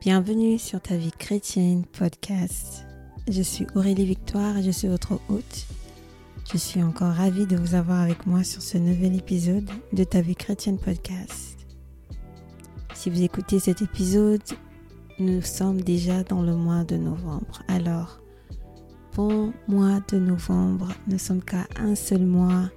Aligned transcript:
Bienvenue 0.00 0.60
sur 0.60 0.80
Ta 0.80 0.96
vie 0.96 1.10
chrétienne 1.10 1.84
podcast. 1.84 2.86
Je 3.28 3.42
suis 3.42 3.66
Aurélie 3.74 4.06
Victoire 4.06 4.56
et 4.56 4.62
je 4.62 4.70
suis 4.70 4.86
votre 4.86 5.18
hôte. 5.28 5.66
Je 6.52 6.56
suis 6.56 6.84
encore 6.84 7.12
ravie 7.12 7.46
de 7.46 7.56
vous 7.56 7.74
avoir 7.74 8.02
avec 8.02 8.24
moi 8.24 8.44
sur 8.44 8.62
ce 8.62 8.78
nouvel 8.78 9.16
épisode 9.16 9.68
de 9.92 10.04
Ta 10.04 10.20
vie 10.20 10.36
chrétienne 10.36 10.78
podcast. 10.78 11.66
Si 12.94 13.10
vous 13.10 13.22
écoutez 13.22 13.58
cet 13.58 13.82
épisode, 13.82 14.40
nous 15.18 15.42
sommes 15.42 15.80
déjà 15.80 16.22
dans 16.22 16.42
le 16.42 16.54
mois 16.54 16.84
de 16.84 16.96
novembre. 16.96 17.64
Alors, 17.66 18.20
bon 19.16 19.52
mois 19.66 19.98
de 20.12 20.18
novembre, 20.20 20.92
nous 21.08 21.18
sommes 21.18 21.42
qu'à 21.42 21.66
un 21.76 21.96
seul 21.96 22.24
mois 22.24 22.70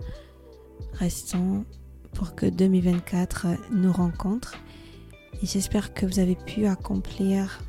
restant 0.93 1.65
pour 2.13 2.33
que 2.33 2.47
2024 2.47 3.45
nous 3.71 3.93
rencontre 3.93 4.57
et 5.41 5.45
j'espère 5.45 5.93
que 5.93 6.05
vous 6.05 6.19
avez 6.19 6.35
pu 6.35 6.65
accomplir 6.65 7.61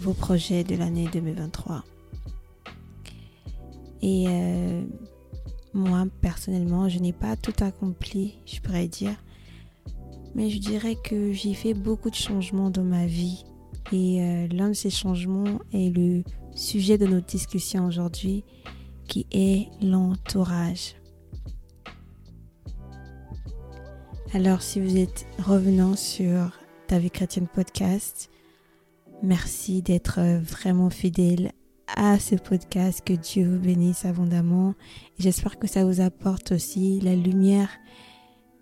vos 0.00 0.12
projets 0.12 0.64
de 0.64 0.76
l'année 0.76 1.08
2023. 1.12 1.84
Et 4.02 4.26
euh, 4.28 4.84
moi, 5.72 6.06
personnellement, 6.20 6.88
je 6.88 6.98
n'ai 6.98 7.12
pas 7.12 7.36
tout 7.36 7.54
accompli, 7.60 8.38
je 8.46 8.60
pourrais 8.60 8.88
dire. 8.88 9.16
Mais 10.34 10.50
je 10.50 10.58
dirais 10.58 10.96
que 10.96 11.32
j'ai 11.32 11.54
fait 11.54 11.74
beaucoup 11.74 12.10
de 12.10 12.14
changements 12.14 12.70
dans 12.70 12.84
ma 12.84 13.06
vie. 13.06 13.44
Et 13.92 14.20
euh, 14.20 14.48
l'un 14.48 14.68
de 14.68 14.74
ces 14.74 14.90
changements 14.90 15.60
est 15.72 15.94
le 15.94 16.22
sujet 16.54 16.98
de 16.98 17.06
notre 17.06 17.26
discussion 17.26 17.86
aujourd'hui, 17.86 18.44
qui 19.06 19.26
est 19.30 19.68
l'entourage. 19.80 20.96
Alors, 24.32 24.62
si 24.62 24.80
vous 24.80 24.96
êtes 24.96 25.26
revenant 25.38 25.94
sur 25.94 26.50
ta 26.86 26.98
vie 26.98 27.10
chrétienne 27.10 27.48
podcast. 27.48 28.30
Merci 29.22 29.82
d'être 29.82 30.20
vraiment 30.42 30.90
fidèle 30.90 31.52
à 31.86 32.18
ce 32.18 32.34
podcast. 32.34 33.02
Que 33.04 33.14
Dieu 33.14 33.48
vous 33.48 33.58
bénisse 33.58 34.04
abondamment. 34.04 34.74
J'espère 35.18 35.58
que 35.58 35.66
ça 35.66 35.84
vous 35.84 36.00
apporte 36.00 36.52
aussi 36.52 37.00
la 37.00 37.14
lumière 37.14 37.70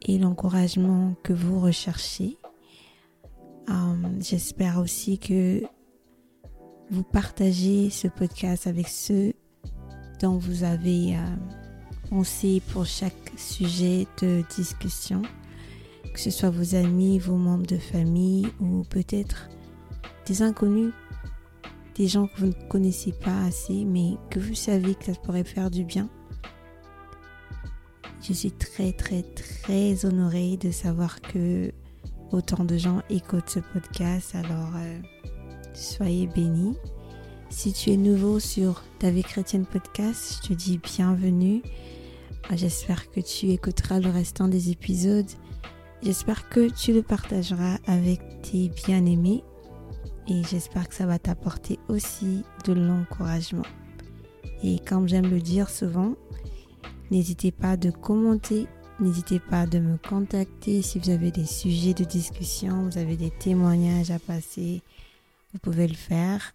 et 0.02 0.18
l'encouragement 0.18 1.14
que 1.22 1.32
vous 1.32 1.60
recherchez. 1.60 2.36
Um, 3.68 4.18
j'espère 4.20 4.78
aussi 4.78 5.18
que 5.18 5.62
vous 6.90 7.04
partagez 7.04 7.90
ce 7.90 8.08
podcast 8.08 8.66
avec 8.66 8.88
ceux 8.88 9.32
dont 10.20 10.36
vous 10.36 10.64
avez 10.64 11.16
euh, 11.16 11.20
pensé 12.10 12.60
pour 12.72 12.86
chaque 12.86 13.32
sujet 13.36 14.06
de 14.20 14.42
discussion 14.54 15.22
que 16.12 16.20
ce 16.20 16.30
soit 16.30 16.50
vos 16.50 16.74
amis, 16.74 17.18
vos 17.18 17.36
membres 17.36 17.66
de 17.66 17.78
famille 17.78 18.48
ou 18.60 18.82
peut-être 18.82 19.48
des 20.26 20.42
inconnus, 20.42 20.92
des 21.94 22.06
gens 22.06 22.26
que 22.26 22.40
vous 22.40 22.46
ne 22.46 22.68
connaissez 22.68 23.12
pas 23.12 23.44
assez 23.44 23.84
mais 23.84 24.16
que 24.30 24.38
vous 24.38 24.54
savez 24.54 24.94
que 24.94 25.06
ça 25.06 25.12
pourrait 25.22 25.44
faire 25.44 25.70
du 25.70 25.84
bien. 25.84 26.08
Je 28.22 28.32
suis 28.32 28.52
très 28.52 28.92
très 28.92 29.22
très 29.22 30.04
honorée 30.04 30.56
de 30.56 30.70
savoir 30.70 31.20
que 31.20 31.72
autant 32.30 32.64
de 32.64 32.76
gens 32.76 33.02
écoutent 33.10 33.50
ce 33.50 33.58
podcast, 33.58 34.34
alors 34.34 34.70
euh, 34.76 35.00
soyez 35.74 36.28
bénis. 36.28 36.76
Si 37.50 37.72
tu 37.72 37.90
es 37.90 37.96
nouveau 37.96 38.40
sur 38.40 38.82
Ta 38.98 39.10
vie 39.10 39.24
chrétienne 39.24 39.66
podcast, 39.66 40.38
je 40.42 40.48
te 40.48 40.52
dis 40.54 40.78
bienvenue. 40.78 41.62
J'espère 42.54 43.10
que 43.10 43.20
tu 43.20 43.50
écouteras 43.50 43.98
le 43.98 44.08
restant 44.10 44.46
des 44.46 44.70
épisodes 44.70 45.30
J'espère 46.02 46.48
que 46.48 46.68
tu 46.68 46.92
le 46.92 47.02
partageras 47.02 47.78
avec 47.86 48.20
tes 48.42 48.68
bien-aimés 48.70 49.44
et 50.26 50.42
j'espère 50.42 50.88
que 50.88 50.96
ça 50.96 51.06
va 51.06 51.20
t'apporter 51.20 51.78
aussi 51.88 52.42
de 52.64 52.72
l'encouragement. 52.72 53.66
Et 54.64 54.80
comme 54.80 55.06
j'aime 55.06 55.30
le 55.30 55.40
dire 55.40 55.70
souvent, 55.70 56.14
n'hésitez 57.12 57.52
pas 57.52 57.76
de 57.76 57.90
commenter, 57.90 58.66
n'hésitez 58.98 59.38
pas 59.38 59.66
de 59.66 59.78
me 59.78 59.96
contacter 59.96 60.82
si 60.82 60.98
vous 60.98 61.10
avez 61.10 61.30
des 61.30 61.46
sujets 61.46 61.94
de 61.94 62.04
discussion, 62.04 62.82
vous 62.88 62.98
avez 62.98 63.16
des 63.16 63.30
témoignages 63.30 64.10
à 64.10 64.18
passer, 64.18 64.82
vous 65.52 65.60
pouvez 65.60 65.86
le 65.86 65.94
faire 65.94 66.52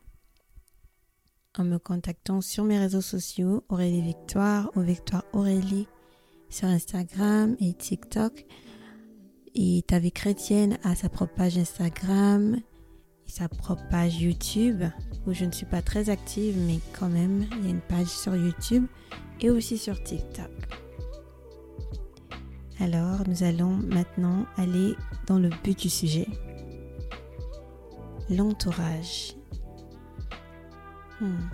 en 1.57 1.63
me 1.63 1.77
contactant 1.77 2.41
sur 2.41 2.65
mes 2.65 2.79
réseaux 2.79 3.01
sociaux, 3.01 3.63
Aurélie 3.69 4.01
Victoire 4.01 4.71
ou 4.75 4.81
Victoire 4.81 5.23
Aurélie 5.31 5.87
sur 6.49 6.67
Instagram 6.67 7.55
et 7.61 7.73
TikTok. 7.73 8.45
Et 9.59 9.83
ta 9.87 9.97
vie 9.97 10.11
chrétienne 10.11 10.77
a 10.83 10.95
sa 10.95 11.09
propre 11.09 11.33
page 11.35 11.57
Instagram 11.57 12.57
sa 13.27 13.49
propre 13.49 13.83
page 13.89 14.21
YouTube 14.21 14.83
où 15.25 15.33
je 15.33 15.45
ne 15.45 15.51
suis 15.51 15.65
pas 15.65 15.81
très 15.81 16.09
active, 16.09 16.57
mais 16.65 16.79
quand 16.97 17.09
même, 17.09 17.45
il 17.51 17.65
y 17.65 17.67
a 17.67 17.71
une 17.71 17.81
page 17.81 18.07
sur 18.07 18.35
YouTube 18.35 18.85
et 19.41 19.49
aussi 19.49 19.77
sur 19.77 20.01
TikTok. 20.01 20.49
Alors, 22.79 23.27
nous 23.27 23.43
allons 23.43 23.71
maintenant 23.71 24.45
aller 24.55 24.95
dans 25.25 25.39
le 25.39 25.49
but 25.63 25.77
du 25.77 25.89
sujet. 25.89 26.27
L'entourage. 28.29 29.35
Hmm. 31.19 31.49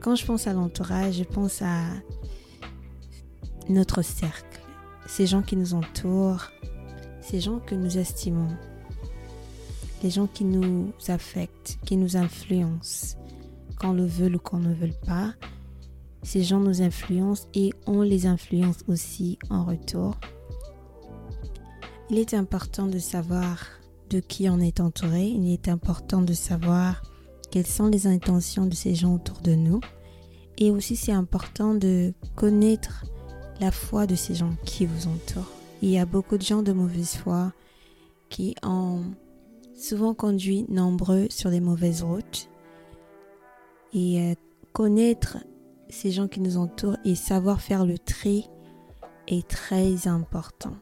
Quand 0.00 0.14
je 0.14 0.24
pense 0.24 0.46
à 0.46 0.52
l'entourage, 0.52 1.14
je 1.14 1.24
pense 1.24 1.62
à 1.62 1.82
notre 3.68 4.02
cercle, 4.02 4.60
ces 5.06 5.26
gens 5.26 5.42
qui 5.42 5.56
nous 5.56 5.74
entourent, 5.74 6.50
ces 7.30 7.40
gens 7.40 7.58
que 7.58 7.74
nous 7.74 7.98
estimons, 7.98 8.48
les 10.02 10.08
gens 10.08 10.26
qui 10.26 10.44
nous 10.44 10.92
affectent, 11.08 11.78
qui 11.84 11.98
nous 11.98 12.16
influencent, 12.16 13.18
qu'on 13.78 13.92
le 13.92 14.06
veut 14.06 14.34
ou 14.34 14.38
qu'on 14.38 14.60
ne 14.60 14.72
veut 14.72 14.94
pas, 15.06 15.34
ces 16.22 16.42
gens 16.42 16.58
nous 16.58 16.80
influencent 16.80 17.46
et 17.52 17.74
on 17.86 18.00
les 18.00 18.24
influence 18.24 18.78
aussi 18.88 19.38
en 19.50 19.64
retour. 19.64 20.16
Il 22.08 22.18
est 22.18 22.32
important 22.32 22.86
de 22.86 22.98
savoir 22.98 23.58
de 24.08 24.20
qui 24.20 24.48
on 24.48 24.58
est 24.58 24.80
entouré, 24.80 25.26
il 25.26 25.52
est 25.52 25.68
important 25.68 26.22
de 26.22 26.32
savoir 26.32 27.02
quelles 27.50 27.66
sont 27.66 27.88
les 27.88 28.06
intentions 28.06 28.64
de 28.64 28.74
ces 28.74 28.94
gens 28.94 29.14
autour 29.16 29.40
de 29.42 29.54
nous. 29.54 29.80
Et 30.56 30.70
aussi 30.70 30.96
c'est 30.96 31.12
important 31.12 31.74
de 31.74 32.14
connaître 32.36 33.04
la 33.60 33.70
foi 33.70 34.06
de 34.06 34.14
ces 34.14 34.34
gens 34.34 34.54
qui 34.64 34.86
vous 34.86 35.08
entourent. 35.08 35.57
Il 35.80 35.90
y 35.90 35.98
a 35.98 36.06
beaucoup 36.06 36.36
de 36.36 36.42
gens 36.42 36.62
de 36.62 36.72
mauvaise 36.72 37.16
foi 37.16 37.52
qui 38.28 38.54
ont 38.62 39.02
souvent 39.76 40.12
conduit 40.12 40.66
nombreux 40.68 41.26
sur 41.30 41.50
des 41.50 41.60
mauvaises 41.60 42.02
routes. 42.02 42.48
Et 43.94 44.20
euh, 44.20 44.34
connaître 44.72 45.38
ces 45.88 46.10
gens 46.10 46.28
qui 46.28 46.40
nous 46.40 46.56
entourent 46.56 46.96
et 47.04 47.14
savoir 47.14 47.60
faire 47.60 47.86
le 47.86 47.98
tri 47.98 48.48
est 49.28 49.46
très 49.48 50.08
important. 50.08 50.74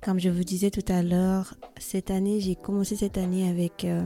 Comme 0.00 0.20
je 0.20 0.30
vous 0.30 0.44
disais 0.44 0.70
tout 0.70 0.84
à 0.88 1.02
l'heure, 1.02 1.54
cette 1.78 2.10
année, 2.10 2.40
j'ai 2.40 2.54
commencé 2.54 2.94
cette 2.94 3.18
année 3.18 3.48
avec 3.48 3.84
euh, 3.84 4.02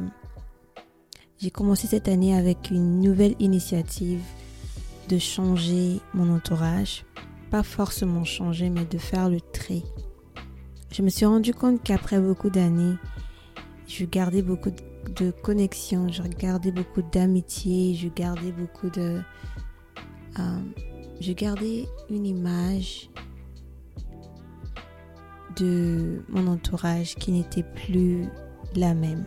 j'ai 1.38 1.50
commencé 1.50 1.86
cette 1.86 2.08
année 2.08 2.34
avec 2.34 2.70
une 2.70 3.00
nouvelle 3.00 3.34
initiative 3.38 4.22
de 5.08 5.18
changer 5.18 6.00
mon 6.14 6.34
entourage 6.34 7.04
pas 7.52 7.62
forcément 7.62 8.24
changer, 8.24 8.70
mais 8.70 8.86
de 8.86 8.96
faire 8.96 9.28
le 9.28 9.38
tri. 9.38 9.84
Je 10.90 11.02
me 11.02 11.10
suis 11.10 11.26
rendu 11.26 11.52
compte 11.52 11.82
qu'après 11.82 12.18
beaucoup 12.18 12.48
d'années, 12.48 12.94
je 13.86 14.06
gardais 14.06 14.40
beaucoup 14.40 14.70
de 14.70 15.30
connexions, 15.30 16.08
je 16.08 16.22
gardais 16.22 16.72
beaucoup 16.72 17.02
d'amitié, 17.02 17.94
je 17.94 18.08
gardais 18.08 18.52
beaucoup 18.52 18.88
de... 18.88 19.20
Euh, 20.38 20.60
je 21.20 21.32
gardais 21.34 21.86
une 22.08 22.24
image 22.24 23.10
de 25.56 26.22
mon 26.30 26.46
entourage 26.46 27.16
qui 27.16 27.32
n'était 27.32 27.66
plus 27.84 28.30
la 28.74 28.94
même. 28.94 29.26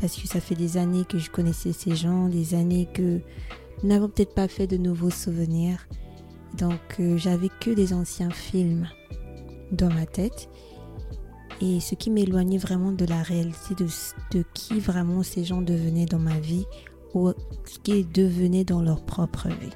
Parce 0.00 0.16
que 0.16 0.26
ça 0.26 0.40
fait 0.40 0.56
des 0.56 0.78
années 0.78 1.04
que 1.04 1.18
je 1.18 1.30
connaissais 1.30 1.72
ces 1.72 1.94
gens, 1.94 2.28
des 2.28 2.54
années 2.54 2.88
que 2.92 3.20
nous 3.84 3.88
n'avons 3.88 4.08
peut-être 4.08 4.34
pas 4.34 4.48
fait 4.48 4.66
de 4.66 4.76
nouveaux 4.76 5.10
souvenirs. 5.10 5.86
Donc 6.58 6.80
euh, 7.00 7.16
j'avais 7.16 7.50
que 7.60 7.70
des 7.70 7.92
anciens 7.92 8.30
films 8.30 8.88
dans 9.72 9.92
ma 9.92 10.06
tête. 10.06 10.48
Et 11.60 11.80
ce 11.80 11.94
qui 11.94 12.10
m'éloignait 12.10 12.58
vraiment 12.58 12.92
de 12.92 13.04
la 13.06 13.22
réalité 13.22 13.74
de, 13.74 14.44
qui 14.52 14.78
vraiment 14.78 15.22
ces 15.22 15.44
gens 15.44 15.62
devenaient 15.62 16.06
dans 16.06 16.18
ma 16.18 16.38
vie 16.38 16.66
ou 17.14 17.32
ce 17.64 17.78
qu'ils 17.78 18.10
devenaient 18.10 18.64
dans 18.64 18.82
leur 18.82 19.04
propre 19.04 19.48
vie. 19.48 19.72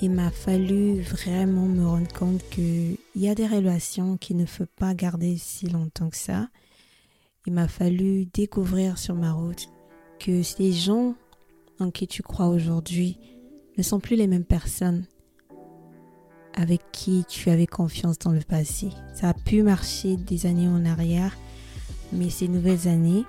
Il 0.00 0.10
m'a 0.10 0.30
fallu 0.30 1.00
vraiment 1.00 1.66
me 1.66 1.86
rendre 1.86 2.12
compte 2.12 2.42
qu'il 2.50 2.96
y 3.14 3.28
a 3.28 3.34
des 3.34 3.46
relations 3.46 4.16
qui 4.16 4.34
ne 4.34 4.46
faut 4.46 4.66
pas 4.76 4.94
garder 4.94 5.36
si 5.36 5.68
longtemps 5.68 6.08
que 6.08 6.16
ça. 6.16 6.48
Il 7.46 7.52
m'a 7.52 7.68
fallu 7.68 8.26
découvrir 8.26 8.98
sur 8.98 9.14
ma 9.14 9.32
route 9.32 9.68
que 10.18 10.42
ces 10.42 10.72
gens 10.72 11.14
en 11.78 11.90
qui 11.90 12.06
tu 12.06 12.22
crois 12.22 12.48
aujourd'hui 12.48 13.18
ne 13.76 13.82
sont 13.82 14.00
plus 14.00 14.16
les 14.16 14.26
mêmes 14.26 14.44
personnes 14.44 15.04
avec 16.54 16.82
qui 16.92 17.24
tu 17.28 17.50
avais 17.50 17.66
confiance 17.66 18.18
dans 18.18 18.32
le 18.32 18.40
passé. 18.40 18.90
Ça 19.14 19.30
a 19.30 19.34
pu 19.34 19.62
marcher 19.62 20.16
des 20.16 20.46
années 20.46 20.68
en 20.68 20.84
arrière, 20.84 21.36
mais 22.12 22.28
ces 22.28 22.48
nouvelles 22.48 22.88
années, 22.88 23.24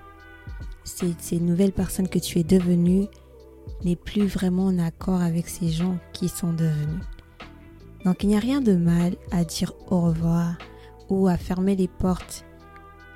ces, 0.84 1.13
ces 1.19 1.40
nouvelles 1.40 1.72
personnes 1.72 2.10
que 2.10 2.19
tu 2.19 2.40
es 2.40 2.44
devenue, 2.44 3.06
n'est 3.86 3.95
plus 3.95 4.25
vraiment 4.25 4.66
en 4.66 4.80
accord 4.80 5.22
avec 5.22 5.48
ces 5.48 5.69
gens 5.69 5.98
qui 6.12 6.28
sont 6.28 6.51
devenus. 6.51 7.04
Donc 8.04 8.24
il 8.24 8.30
n'y 8.30 8.36
a 8.36 8.40
rien 8.40 8.60
de 8.62 8.75
mal 8.75 9.16
à 9.31 9.45
dire 9.45 9.74
au 9.90 10.01
revoir 10.01 10.57
ou 11.10 11.28
à 11.28 11.38
fermer 11.38 11.75
les 11.75 11.88
portes 11.88 12.45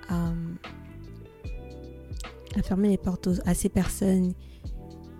à, 0.09 0.31
fermer 2.63 2.89
les 2.89 2.97
portes 2.97 3.29
à 3.45 3.53
ces 3.53 3.69
personnes 3.69 4.33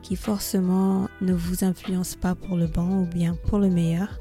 qui 0.08 0.16
forcément 0.16 1.10
ne 1.20 1.34
vous 1.34 1.66
influencent 1.66 2.18
pas 2.18 2.36
pour 2.36 2.56
le 2.56 2.68
bon 2.68 3.02
ou 3.02 3.06
bien 3.06 3.36
pour 3.48 3.60
le 3.60 3.70
meilleur. 3.70 4.20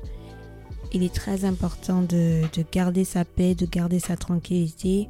Il 0.93 1.03
est 1.03 1.15
très 1.15 1.45
important 1.45 2.03
de, 2.03 2.43
garder 2.73 3.05
sa 3.05 3.25
paix, 3.25 3.55
de 3.55 3.67
garder 3.67 4.01
sa 4.01 4.17
tranquillité, 4.17 5.07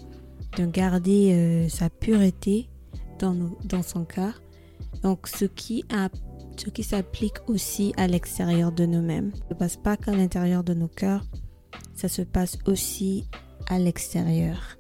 de 0.59 0.67
garder 0.67 1.33
euh, 1.33 1.69
sa 1.69 1.89
pureté 1.89 2.69
dans, 3.19 3.35
dans 3.65 3.83
son 3.83 4.05
cœur 4.05 4.41
donc, 5.03 5.29
ce 5.29 5.45
qui, 5.45 5.85
ce 6.57 6.71
qui 6.71 6.83
s'applique 6.83 7.49
aussi 7.49 7.93
à 7.97 8.07
l'extérieur 8.07 8.73
de 8.73 8.87
nous-mêmes. 8.87 9.33
Ne 9.49 9.55
se 9.55 9.59
passe 9.59 9.77
pas 9.77 9.97
qu'à 9.97 10.13
l'intérieur 10.13 10.65
de 10.65 10.75
nos 10.75 10.89
cœurs, 10.89 11.25
ça 11.95 12.09
se 12.09 12.23
passe 12.23 12.59
aussi 12.67 13.25
à 13.69 13.79
l'extérieur. 13.79 14.79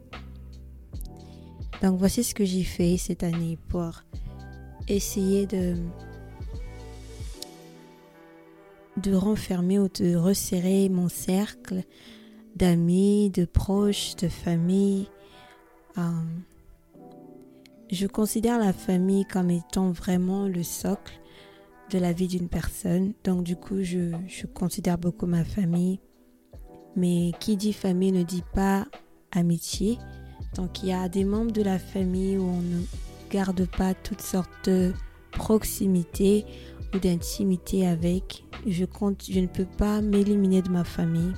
Donc, 1.82 1.98
voici 1.98 2.24
ce 2.24 2.34
que 2.34 2.44
j'ai 2.44 2.64
fait 2.64 2.96
cette 2.96 3.22
année 3.22 3.58
pour 3.68 4.02
essayer 4.88 5.46
de 5.46 5.76
de 8.96 9.14
renfermer 9.14 9.78
ou 9.78 9.88
de 9.88 10.16
resserrer 10.16 10.88
mon 10.88 11.08
cercle 11.08 11.82
d'amis, 12.54 13.28
de 13.28 13.44
proches, 13.44 14.16
de 14.16 14.28
famille, 14.28 15.08
euh, 15.98 16.02
je 17.90 18.06
considère 18.06 18.58
la 18.58 18.72
famille 18.72 19.24
comme 19.26 19.50
étant 19.50 19.90
vraiment 19.90 20.48
le 20.48 20.62
socle 20.62 21.20
de 21.90 21.98
la 21.98 22.12
vie 22.12 22.26
d'une 22.26 22.48
personne. 22.48 23.12
Donc 23.24 23.44
du 23.44 23.56
coup, 23.56 23.82
je, 23.82 24.46
considère 24.46 24.98
beaucoup 24.98 25.26
ma 25.26 25.44
famille. 25.44 26.00
Mais 26.96 27.32
qui 27.40 27.56
dit 27.56 27.72
famille 27.74 28.12
ne 28.12 28.22
dit 28.22 28.44
pas 28.54 28.86
amitié. 29.30 29.98
Donc 30.54 30.82
il 30.82 30.88
y 30.88 30.92
a 30.92 31.08
des 31.08 31.24
membres 31.24 31.52
de 31.52 31.62
la 31.62 31.78
famille 31.78 32.38
où 32.38 32.44
on 32.44 32.62
garde 33.30 33.66
pas 33.76 33.94
toutes 33.94 34.22
sortes 34.22 34.68
de 34.68 34.92
proximité 35.32 36.44
ou 36.94 36.98
d'intimité 36.98 37.86
avec. 37.86 38.44
Je, 38.66 38.84
compte, 38.84 39.24
je 39.30 39.40
ne 39.40 39.46
peux 39.46 39.66
pas 39.66 40.00
m'éliminer 40.00 40.62
de 40.62 40.70
ma 40.70 40.84
famille. 40.84 41.32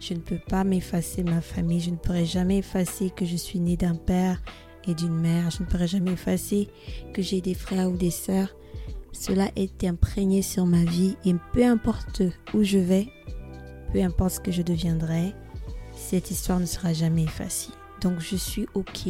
Je 0.00 0.14
ne 0.14 0.20
peux 0.20 0.38
pas 0.38 0.64
m'effacer 0.64 1.22
ma 1.22 1.40
famille. 1.40 1.80
Je 1.80 1.90
ne 1.90 1.96
pourrai 1.96 2.24
jamais 2.24 2.58
effacer 2.58 3.10
que 3.10 3.24
je 3.24 3.36
suis 3.36 3.60
née 3.60 3.76
d'un 3.76 3.94
père 3.94 4.42
et 4.86 4.94
d'une 4.94 5.18
mère. 5.18 5.50
Je 5.50 5.62
ne 5.62 5.68
pourrai 5.68 5.86
jamais 5.86 6.12
effacer 6.12 6.68
que 7.12 7.22
j'ai 7.22 7.40
des 7.40 7.54
frères 7.54 7.90
ou 7.90 7.96
des 7.96 8.10
sœurs. 8.10 8.54
Cela 9.12 9.50
est 9.56 9.84
imprégné 9.84 10.40
sur 10.42 10.66
ma 10.66 10.84
vie 10.84 11.16
et 11.24 11.34
peu 11.52 11.64
importe 11.64 12.22
où 12.54 12.62
je 12.62 12.78
vais, 12.78 13.08
peu 13.92 14.02
importe 14.02 14.36
ce 14.36 14.40
que 14.40 14.52
je 14.52 14.62
deviendrai, 14.62 15.34
cette 15.94 16.30
histoire 16.30 16.60
ne 16.60 16.66
sera 16.66 16.92
jamais 16.92 17.24
effacée. 17.24 17.72
Donc 18.00 18.20
je 18.20 18.36
suis 18.36 18.66
OK 18.74 19.06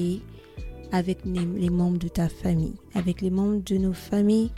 avec 0.93 1.25
les, 1.25 1.71
membres 1.71 1.99
de 1.99 2.09
ta 2.09 2.29
famille. 2.29 2.75
Avec 2.95 3.21
les 3.21 3.31
membres 3.31 3.63
de 3.65 3.77
nos 3.77 3.93
familles, 3.93 4.51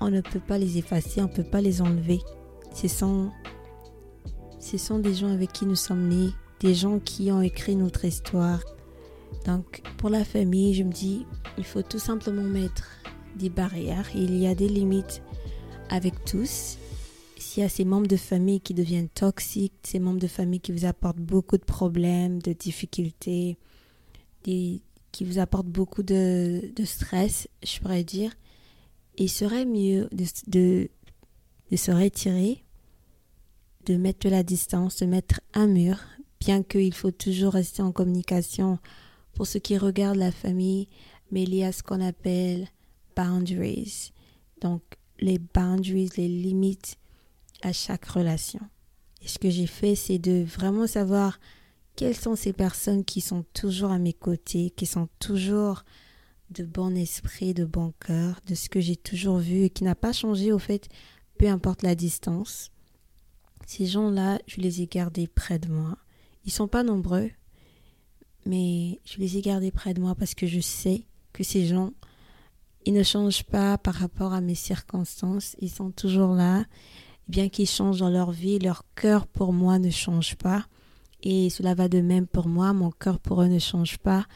on 0.00 0.10
ne 0.10 0.20
peut 0.20 0.40
pas 0.40 0.58
les 0.58 0.78
effacer, 0.78 1.20
on 1.20 1.28
ne 1.28 1.32
peut 1.32 1.44
pas 1.44 1.60
les 1.60 1.80
enlever. 1.80 2.20
Ce 2.74 2.88
sont, 2.88 3.30
ce 4.58 4.78
sont 4.78 4.98
des 4.98 5.14
gens 5.14 5.32
avec 5.32 5.52
qui 5.52 5.66
nous 5.66 5.76
sommes 5.76 6.08
nés, 6.08 6.30
des 6.60 6.74
gens 6.74 6.98
qui 6.98 7.30
ont 7.32 7.42
écrit 7.42 7.76
notre 7.76 8.04
histoire, 8.04 8.60
donc 9.44 9.82
pour 9.96 10.10
la 10.10 10.24
famille, 10.24 10.74
je 10.74 10.82
me 10.82 10.92
dis, 10.92 11.26
il 11.56 11.64
faut 11.64 11.82
tout 11.82 11.98
simplement 11.98 12.42
mettre 12.42 12.86
des 13.36 13.48
barrières. 13.48 14.08
Il 14.14 14.36
y 14.36 14.46
a 14.46 14.54
des 14.54 14.68
limites 14.68 15.22
avec 15.90 16.24
tous. 16.24 16.78
S'il 17.36 17.62
y 17.62 17.66
a 17.66 17.68
ces 17.68 17.84
membres 17.84 18.08
de 18.08 18.16
famille 18.16 18.60
qui 18.60 18.74
deviennent 18.74 19.08
toxiques, 19.08 19.74
ces 19.84 20.00
membres 20.00 20.18
de 20.18 20.26
famille 20.26 20.60
qui 20.60 20.72
vous 20.72 20.84
apportent 20.84 21.18
beaucoup 21.18 21.56
de 21.56 21.64
problèmes, 21.64 22.42
de 22.42 22.52
difficultés, 22.52 23.56
qui 25.18 25.24
vous 25.24 25.40
apportent 25.40 25.66
beaucoup 25.66 26.04
de, 26.04 26.70
stress, 26.84 27.48
je 27.66 27.80
pourrais 27.80 28.04
dire, 28.04 28.30
il 29.16 29.28
serait 29.28 29.64
mieux 29.64 30.08
de, 30.12 30.88
se 31.76 31.90
retirer, 31.90 32.62
de 33.86 33.96
mettre 33.96 34.20
de 34.20 34.28
la 34.28 34.44
distance, 34.44 34.98
de 34.98 35.06
mettre 35.06 35.40
un 35.54 35.66
mur, 35.66 35.98
bien 36.38 36.62
qu'il 36.62 36.94
faut 36.94 37.10
toujours 37.10 37.54
rester 37.54 37.82
en 37.82 37.90
communication 37.90 38.78
pour 39.32 39.48
ceux 39.48 39.58
qui 39.58 39.76
regardent 39.76 40.18
la 40.18 40.30
famille, 40.30 40.86
mais 41.32 41.42
il 41.42 41.52
y 41.52 41.64
a 41.64 41.72
ce 41.72 41.82
qu'on 41.82 42.00
appelle 42.00 42.68
boundaries. 43.16 44.12
Donc, 44.60 44.82
les 45.18 45.40
boundaries, 45.40 46.10
les 46.16 46.28
limites 46.28 46.96
à 47.62 47.72
chaque 47.72 48.04
relation. 48.04 48.60
Et 49.20 49.26
ce 49.26 49.40
que 49.40 49.50
j'ai 49.50 49.66
fait, 49.66 49.96
c'est 49.96 50.20
de 50.20 50.44
vraiment 50.44 50.86
savoir 50.86 51.40
quelles 51.98 52.16
sont 52.16 52.36
ces 52.36 52.52
personnes 52.52 53.04
qui 53.04 53.20
sont 53.20 53.44
toujours 53.54 53.90
à 53.90 53.98
mes 53.98 54.12
côtés, 54.12 54.70
qui 54.70 54.86
sont 54.86 55.08
toujours 55.18 55.82
de 56.50 56.62
bon 56.62 56.96
esprit, 56.96 57.54
de 57.54 57.64
bon 57.64 57.92
cœur, 57.98 58.40
de 58.46 58.54
ce 58.54 58.68
que 58.68 58.78
j'ai 58.78 58.94
toujours 58.94 59.38
vu 59.38 59.64
et 59.64 59.70
qui 59.70 59.82
n'a 59.82 59.96
pas 59.96 60.12
changé 60.12 60.52
au 60.52 60.60
fait, 60.60 60.88
peu 61.38 61.48
importe 61.48 61.82
la 61.82 61.96
distance? 61.96 62.70
Ces 63.66 63.86
gens-là, 63.86 64.38
je 64.46 64.60
les 64.60 64.80
ai 64.80 64.86
gardés 64.86 65.26
près 65.26 65.58
de 65.58 65.68
moi. 65.68 65.98
Ils 66.44 66.52
sont 66.52 66.68
pas 66.68 66.84
nombreux, 66.84 67.32
mais 68.46 69.00
je 69.04 69.18
les 69.18 69.36
ai 69.36 69.40
gardés 69.40 69.72
près 69.72 69.92
de 69.92 70.00
moi 70.00 70.14
parce 70.14 70.36
que 70.36 70.46
je 70.46 70.60
sais 70.60 71.04
que 71.32 71.42
ces 71.42 71.66
gens, 71.66 71.90
ils 72.86 72.94
ne 72.94 73.02
changent 73.02 73.42
pas 73.42 73.76
par 73.76 73.94
rapport 73.94 74.34
à 74.34 74.40
mes 74.40 74.54
circonstances, 74.54 75.56
ils 75.58 75.68
sont 75.68 75.90
toujours 75.90 76.34
là, 76.34 76.64
bien 77.26 77.48
qu'ils 77.48 77.68
changent 77.68 77.98
dans 77.98 78.08
leur 78.08 78.30
vie, 78.30 78.60
leur 78.60 78.84
cœur 78.94 79.26
pour 79.26 79.52
moi 79.52 79.80
ne 79.80 79.90
change 79.90 80.36
pas, 80.36 80.64
et 81.22 81.50
cela 81.50 81.74
va 81.74 81.88
de 81.88 82.00
même 82.00 82.26
pour 82.26 82.48
moi, 82.48 82.72
mon 82.72 82.90
cœur 82.90 83.18
pour 83.18 83.42
eux 83.42 83.48
ne 83.48 83.58
change 83.58 83.98
pas, 83.98 84.26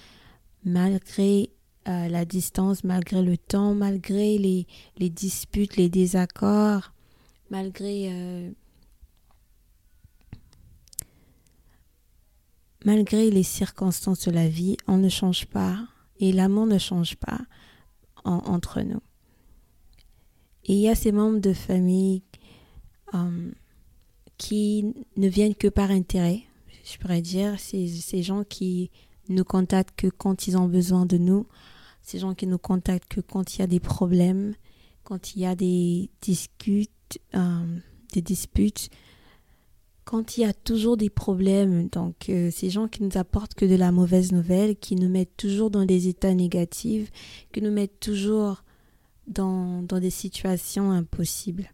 malgré 0.64 1.50
euh, 1.88 2.08
la 2.08 2.24
distance, 2.24 2.84
malgré 2.84 3.22
le 3.22 3.36
temps, 3.36 3.74
malgré 3.74 4.38
les, 4.38 4.66
disputes, 5.10 5.76
les 5.76 5.88
désaccords, 5.88 6.92
malgré 7.50 8.08
euh, 8.12 8.50
malgré 12.84 13.30
les 13.30 13.42
circonstances 13.42 14.26
de 14.26 14.30
la 14.32 14.48
vie, 14.48 14.76
on 14.86 14.98
ne 14.98 15.08
change 15.08 15.46
pas 15.46 15.78
et 16.18 16.32
l'amour 16.32 16.66
ne 16.66 16.78
change 16.78 17.16
pas 17.16 17.40
entre 18.24 18.82
nous. 18.82 19.02
Et 20.64 20.74
il 20.74 20.80
y 20.80 20.88
a 20.88 20.94
ces 20.94 21.10
membres 21.10 21.40
de 21.40 21.52
famille 21.52 22.22
euh, 23.14 23.50
qui 24.38 24.94
ne 25.16 25.28
viennent 25.28 25.56
que 25.56 25.66
par 25.66 25.90
intérêt, 25.90 26.42
je 26.84 26.98
pourrais 26.98 27.22
dire, 27.22 27.58
ces, 27.58 27.86
ces 27.88 28.22
gens 28.22 28.44
qui 28.44 28.90
nous 29.28 29.44
contactent 29.44 29.96
que 29.96 30.08
quand 30.08 30.46
ils 30.46 30.56
ont 30.56 30.68
besoin 30.68 31.06
de 31.06 31.18
nous, 31.18 31.46
ces 32.02 32.18
gens 32.18 32.34
qui 32.34 32.46
nous 32.46 32.58
contactent 32.58 33.08
que 33.08 33.20
quand 33.20 33.56
il 33.56 33.60
y 33.60 33.62
a 33.62 33.66
des 33.66 33.80
problèmes, 33.80 34.54
quand 35.04 35.34
il 35.34 35.42
y 35.42 35.46
a 35.46 35.54
des 35.54 36.10
discutes, 36.20 37.20
euh, 37.34 37.78
des 38.12 38.22
disputes, 38.22 38.90
quand 40.04 40.36
il 40.36 40.40
y 40.42 40.44
a 40.44 40.52
toujours 40.52 40.96
des 40.96 41.10
problèmes, 41.10 41.88
donc 41.88 42.28
euh, 42.28 42.50
ces 42.50 42.70
gens 42.70 42.88
qui 42.88 43.02
nous 43.04 43.16
apportent 43.16 43.54
que 43.54 43.64
de 43.64 43.76
la 43.76 43.92
mauvaise 43.92 44.32
nouvelle, 44.32 44.76
qui 44.76 44.96
nous 44.96 45.08
mettent 45.08 45.36
toujours 45.36 45.70
dans 45.70 45.84
des 45.84 46.08
états 46.08 46.34
négatifs, 46.34 47.10
qui 47.52 47.62
nous 47.62 47.70
mettent 47.70 48.00
toujours 48.00 48.64
dans, 49.28 49.82
dans 49.82 50.00
des 50.00 50.10
situations 50.10 50.90
impossibles. 50.90 51.70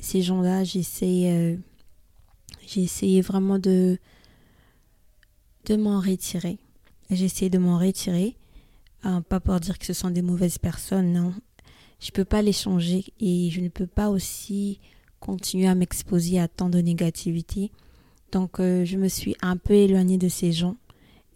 Ces 0.00 0.22
gens-là, 0.22 0.62
j'essaie 0.62 1.58
euh, 2.66 3.22
vraiment 3.22 3.58
de, 3.58 3.98
de 5.68 5.76
m'en 5.76 6.00
retirer. 6.00 6.58
J'essaie 7.10 7.50
de 7.50 7.58
m'en 7.58 7.78
retirer. 7.78 8.36
Euh, 9.04 9.20
pas 9.20 9.38
pour 9.38 9.60
dire 9.60 9.78
que 9.78 9.84
ce 9.84 9.92
sont 9.92 10.10
des 10.10 10.22
mauvaises 10.22 10.58
personnes, 10.58 11.12
non. 11.12 11.34
Je 12.00 12.08
ne 12.08 12.12
peux 12.12 12.24
pas 12.24 12.42
les 12.42 12.52
changer 12.52 13.04
et 13.20 13.50
je 13.50 13.60
ne 13.60 13.68
peux 13.68 13.86
pas 13.86 14.08
aussi 14.08 14.80
continuer 15.20 15.66
à 15.66 15.74
m'exposer 15.74 16.38
à 16.38 16.48
tant 16.48 16.70
de 16.70 16.78
négativité. 16.78 17.70
Donc, 18.32 18.60
euh, 18.60 18.84
je 18.84 18.96
me 18.96 19.08
suis 19.08 19.36
un 19.42 19.56
peu 19.56 19.74
éloignée 19.74 20.18
de 20.18 20.28
ces 20.28 20.52
gens. 20.52 20.76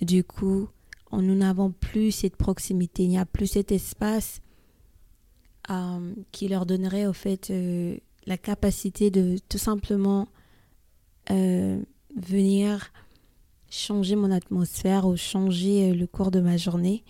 Du 0.00 0.24
coup, 0.24 0.68
nous 1.12 1.34
n'avons 1.34 1.70
plus 1.70 2.10
cette 2.10 2.36
proximité, 2.36 3.04
il 3.04 3.10
n'y 3.10 3.18
a 3.18 3.26
plus 3.26 3.46
cet 3.46 3.70
espace 3.70 4.40
euh, 5.70 6.14
qui 6.32 6.48
leur 6.48 6.64
donnerait 6.64 7.06
au 7.06 7.12
fait 7.12 7.52
la 8.26 8.38
capacité 8.38 9.10
de 9.10 9.36
tout 9.48 9.58
simplement 9.58 10.26
venir 11.28 12.92
changer 13.72 14.16
mon 14.16 14.30
atmosphère 14.30 15.06
ou 15.06 15.16
changer 15.16 15.94
le 15.94 16.06
cours 16.06 16.30
de 16.30 16.40
ma 16.40 16.58
journée 16.58 17.04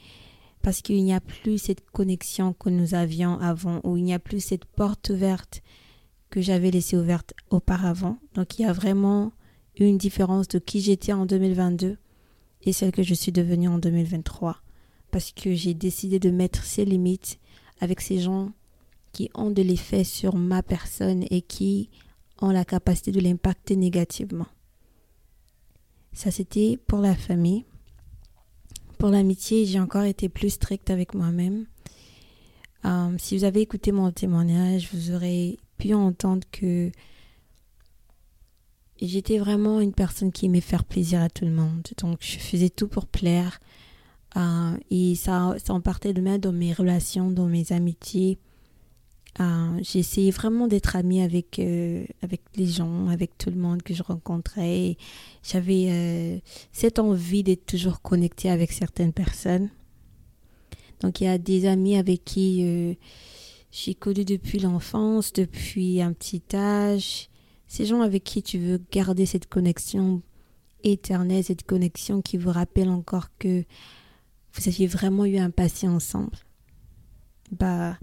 parce 0.62 0.80
qu'il 0.80 1.02
n'y 1.02 1.12
a 1.12 1.20
plus 1.20 1.58
cette 1.58 1.90
connexion 1.90 2.52
que 2.52 2.70
nous 2.70 2.94
avions 2.94 3.40
avant 3.40 3.80
ou 3.82 3.96
il 3.96 4.04
n'y 4.04 4.14
a 4.14 4.20
plus 4.20 4.38
cette 4.38 4.64
porte 4.64 5.10
ouverte 5.10 5.60
que 6.30 6.40
j'avais 6.40 6.70
laissé 6.70 6.96
ouverte 6.96 7.34
auparavant. 7.50 8.18
Donc 8.34 8.58
il 8.58 8.62
y 8.62 8.64
a 8.64 8.72
vraiment 8.72 9.32
une 9.76 9.98
différence 9.98 10.46
de 10.46 10.60
qui 10.60 10.80
j'étais 10.80 11.12
en 11.12 11.26
2022 11.26 11.98
et 12.62 12.72
celle 12.72 12.92
que 12.92 13.02
je 13.02 13.14
suis 13.14 13.32
devenue 13.32 13.68
en 13.68 13.78
2023. 13.78 14.58
Parce 15.10 15.32
que 15.32 15.54
j'ai 15.54 15.74
décidé 15.74 16.20
de 16.20 16.30
mettre 16.30 16.62
ces 16.62 16.84
limites 16.84 17.40
avec 17.80 18.00
ces 18.00 18.20
gens 18.20 18.52
qui 19.12 19.30
ont 19.34 19.50
de 19.50 19.62
l'effet 19.62 20.04
sur 20.04 20.36
ma 20.36 20.62
personne 20.62 21.24
et 21.28 21.42
qui 21.42 21.90
ont 22.40 22.50
la 22.50 22.64
capacité 22.64 23.10
de 23.10 23.20
l'impacter 23.20 23.74
négativement. 23.74 24.46
Ça, 26.12 26.30
c'était 26.30 26.78
pour 26.86 26.98
la 26.98 27.14
famille. 27.14 27.64
Pour 28.98 29.08
l'amitié, 29.08 29.66
j'ai 29.66 29.80
encore 29.80 30.04
été 30.04 30.28
plus 30.28 30.50
stricte 30.50 30.90
avec 30.90 31.14
moi-même. 31.14 31.66
Euh, 32.84 33.14
si 33.18 33.36
vous 33.36 33.44
avez 33.44 33.60
écouté 33.60 33.92
mon 33.92 34.10
témoignage, 34.10 34.88
vous 34.92 35.12
aurez 35.12 35.58
pu 35.78 35.94
entendre 35.94 36.46
que 36.50 36.90
j'étais 39.00 39.38
vraiment 39.38 39.80
une 39.80 39.92
personne 39.92 40.32
qui 40.32 40.46
aimait 40.46 40.60
faire 40.60 40.84
plaisir 40.84 41.20
à 41.20 41.28
tout 41.28 41.44
le 41.44 41.52
monde. 41.52 41.86
Donc, 41.98 42.18
je 42.20 42.38
faisais 42.38 42.70
tout 42.70 42.88
pour 42.88 43.06
plaire. 43.06 43.60
Euh, 44.36 44.76
et 44.90 45.14
ça, 45.14 45.56
ça 45.62 45.74
en 45.74 45.80
partait 45.80 46.12
de 46.12 46.20
même 46.20 46.38
dans 46.38 46.52
mes 46.52 46.72
relations, 46.72 47.30
dans 47.30 47.46
mes 47.46 47.72
amitiés. 47.72 48.38
Euh, 49.40 49.80
j'ai 49.82 50.30
vraiment 50.30 50.66
d'être 50.66 50.94
amie 50.94 51.22
avec, 51.22 51.58
euh, 51.58 52.04
avec 52.20 52.42
les 52.54 52.66
gens, 52.66 53.08
avec 53.08 53.38
tout 53.38 53.50
le 53.50 53.56
monde 53.56 53.82
que 53.82 53.94
je 53.94 54.02
rencontrais. 54.02 54.96
J'avais 55.42 55.86
euh, 55.88 56.38
cette 56.72 56.98
envie 56.98 57.42
d'être 57.42 57.64
toujours 57.64 58.02
connectée 58.02 58.50
avec 58.50 58.72
certaines 58.72 59.12
personnes. 59.12 59.70
Donc 61.00 61.20
il 61.20 61.24
y 61.24 61.28
a 61.28 61.38
des 61.38 61.66
amis 61.66 61.96
avec 61.96 62.24
qui 62.24 62.96
j'ai 63.72 63.94
connu 63.94 64.24
depuis 64.24 64.60
l'enfance, 64.60 65.32
depuis 65.32 66.00
un 66.00 66.12
petit 66.12 66.42
âge. 66.54 67.28
Ces 67.66 67.86
gens 67.86 68.02
avec 68.02 68.22
qui 68.22 68.42
tu 68.42 68.58
veux 68.58 68.80
garder 68.92 69.26
cette 69.26 69.48
connexion 69.48 70.22
éternelle, 70.84 71.42
cette 71.42 71.64
connexion 71.64 72.22
qui 72.22 72.36
vous 72.36 72.52
rappelle 72.52 72.88
encore 72.88 73.28
que 73.38 73.64
vous 74.54 74.68
aviez 74.68 74.86
vraiment 74.86 75.24
eu 75.24 75.38
un 75.38 75.50
passé 75.50 75.88
ensemble. 75.88 76.36
Bah, 77.50 77.98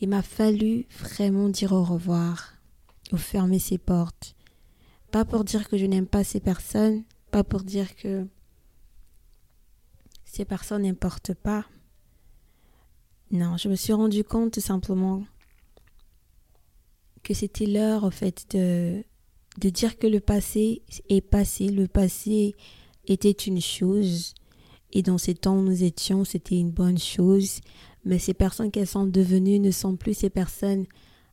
il 0.00 0.08
m'a 0.08 0.22
fallu 0.22 0.86
vraiment 0.98 1.48
dire 1.48 1.72
au 1.72 1.82
revoir 1.82 2.54
ou 3.12 3.16
fermer 3.16 3.58
ses 3.58 3.78
portes. 3.78 4.34
Pas 5.10 5.24
pour 5.24 5.44
dire 5.44 5.68
que 5.68 5.78
je 5.78 5.86
n'aime 5.86 6.06
pas 6.06 6.24
ces 6.24 6.40
personnes, 6.40 7.04
pas 7.30 7.44
pour 7.44 7.62
dire 7.62 7.94
que 7.96 8.26
ces 10.24 10.44
personnes 10.44 10.82
n'importent 10.82 11.34
pas. 11.34 11.64
Non, 13.30 13.56
je 13.56 13.68
me 13.68 13.74
suis 13.74 13.92
rendu 13.92 14.22
compte 14.22 14.52
tout 14.52 14.60
simplement 14.60 15.24
que 17.22 17.34
c'était 17.34 17.66
l'heure, 17.66 18.04
en 18.04 18.10
fait, 18.10 18.46
de, 18.54 19.02
de 19.58 19.70
dire 19.70 19.98
que 19.98 20.06
le 20.06 20.20
passé 20.20 20.82
est 21.08 21.22
passé. 21.22 21.68
Le 21.68 21.88
passé 21.88 22.54
était 23.06 23.30
une 23.30 23.60
chose. 23.60 24.34
Et 24.92 25.02
dans 25.02 25.18
ces 25.18 25.34
temps 25.34 25.58
où 25.58 25.62
nous 25.62 25.82
étions, 25.82 26.24
c'était 26.24 26.58
une 26.58 26.70
bonne 26.70 26.98
chose 26.98 27.60
mais 28.06 28.20
ces 28.20 28.34
personnes 28.34 28.70
qu'elles 28.70 28.86
sont 28.86 29.04
devenues 29.04 29.58
ne 29.58 29.72
sont 29.72 29.96
plus 29.96 30.14
ces 30.14 30.30
personnes 30.30 30.86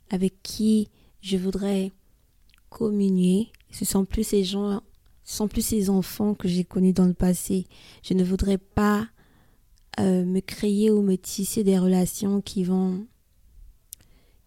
avec 0.09 0.41
qui 0.41 0.89
je 1.21 1.37
voudrais 1.37 1.91
communier. 2.69 3.51
Ce 3.69 3.85
sont 3.85 4.05
plus 4.05 4.23
ces 4.23 4.43
gens, 4.43 4.81
ce 5.23 5.37
sont 5.37 5.47
plus 5.47 5.63
ces 5.63 5.91
enfants 5.91 6.33
que 6.33 6.47
j'ai 6.47 6.63
connus 6.63 6.91
dans 6.91 7.05
le 7.05 7.13
passé. 7.13 7.67
Je 8.01 8.15
ne 8.15 8.23
voudrais 8.23 8.57
pas 8.57 9.07
euh, 9.99 10.25
me 10.25 10.39
créer 10.39 10.89
ou 10.89 11.03
me 11.03 11.15
tisser 11.15 11.63
des 11.63 11.77
relations 11.77 12.41
qui 12.41 12.63
vont 12.63 13.05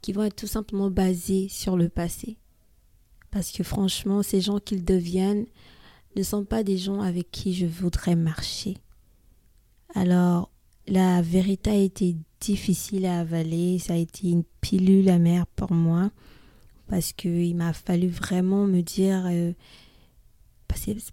qui 0.02 0.12
vont 0.12 0.24
être 0.24 0.36
tout 0.36 0.46
simplement 0.48 0.90
basées 0.90 1.48
sur 1.48 1.76
le 1.76 1.88
passé. 1.88 2.38
Parce 3.30 3.52
que 3.52 3.62
franchement, 3.62 4.22
ces 4.22 4.40
gens 4.40 4.58
qu'ils 4.58 4.84
deviennent 4.84 5.46
ne 6.16 6.22
sont 6.22 6.44
pas 6.44 6.64
des 6.64 6.76
gens 6.76 7.00
avec 7.00 7.30
qui 7.30 7.54
je 7.54 7.66
voudrais 7.66 8.16
marcher. 8.16 8.76
Alors, 9.94 10.50
la 10.86 11.22
vérité 11.22 11.70
a 11.70 11.76
été 11.76 12.16
difficile 12.40 13.06
à 13.06 13.20
avaler, 13.20 13.78
ça 13.78 13.94
a 13.94 13.96
été 13.96 14.28
une 14.28 14.44
pilule 14.60 15.08
amère 15.08 15.46
pour 15.46 15.72
moi 15.72 16.10
parce 16.88 17.12
qu'il 17.12 17.56
m'a 17.56 17.72
fallu 17.72 18.08
vraiment 18.08 18.66
me 18.66 18.80
dire, 18.80 19.26
euh, 19.26 19.52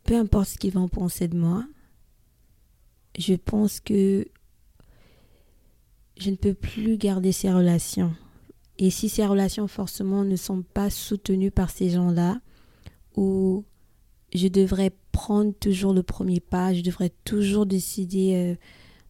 peu 0.04 0.16
importe 0.16 0.50
ce 0.50 0.58
qu'ils 0.58 0.74
vont 0.74 0.88
penser 0.88 1.28
de 1.28 1.38
moi, 1.38 1.66
je 3.18 3.34
pense 3.34 3.80
que 3.80 4.28
je 6.18 6.30
ne 6.30 6.36
peux 6.36 6.54
plus 6.54 6.98
garder 6.98 7.32
ces 7.32 7.52
relations. 7.52 8.14
Et 8.78 8.90
si 8.90 9.10
ces 9.10 9.26
relations 9.26 9.68
forcément 9.68 10.24
ne 10.24 10.36
sont 10.36 10.62
pas 10.62 10.90
soutenues 10.90 11.52
par 11.52 11.70
ces 11.70 11.90
gens-là, 11.90 12.40
ou 13.16 13.66
je 14.34 14.48
devrais 14.48 14.92
prendre 15.12 15.54
toujours 15.54 15.94
le 15.94 16.04
premier 16.04 16.40
pas, 16.40 16.74
je 16.74 16.82
devrais 16.82 17.12
toujours 17.24 17.66
décider 17.66 18.34
euh, 18.36 18.56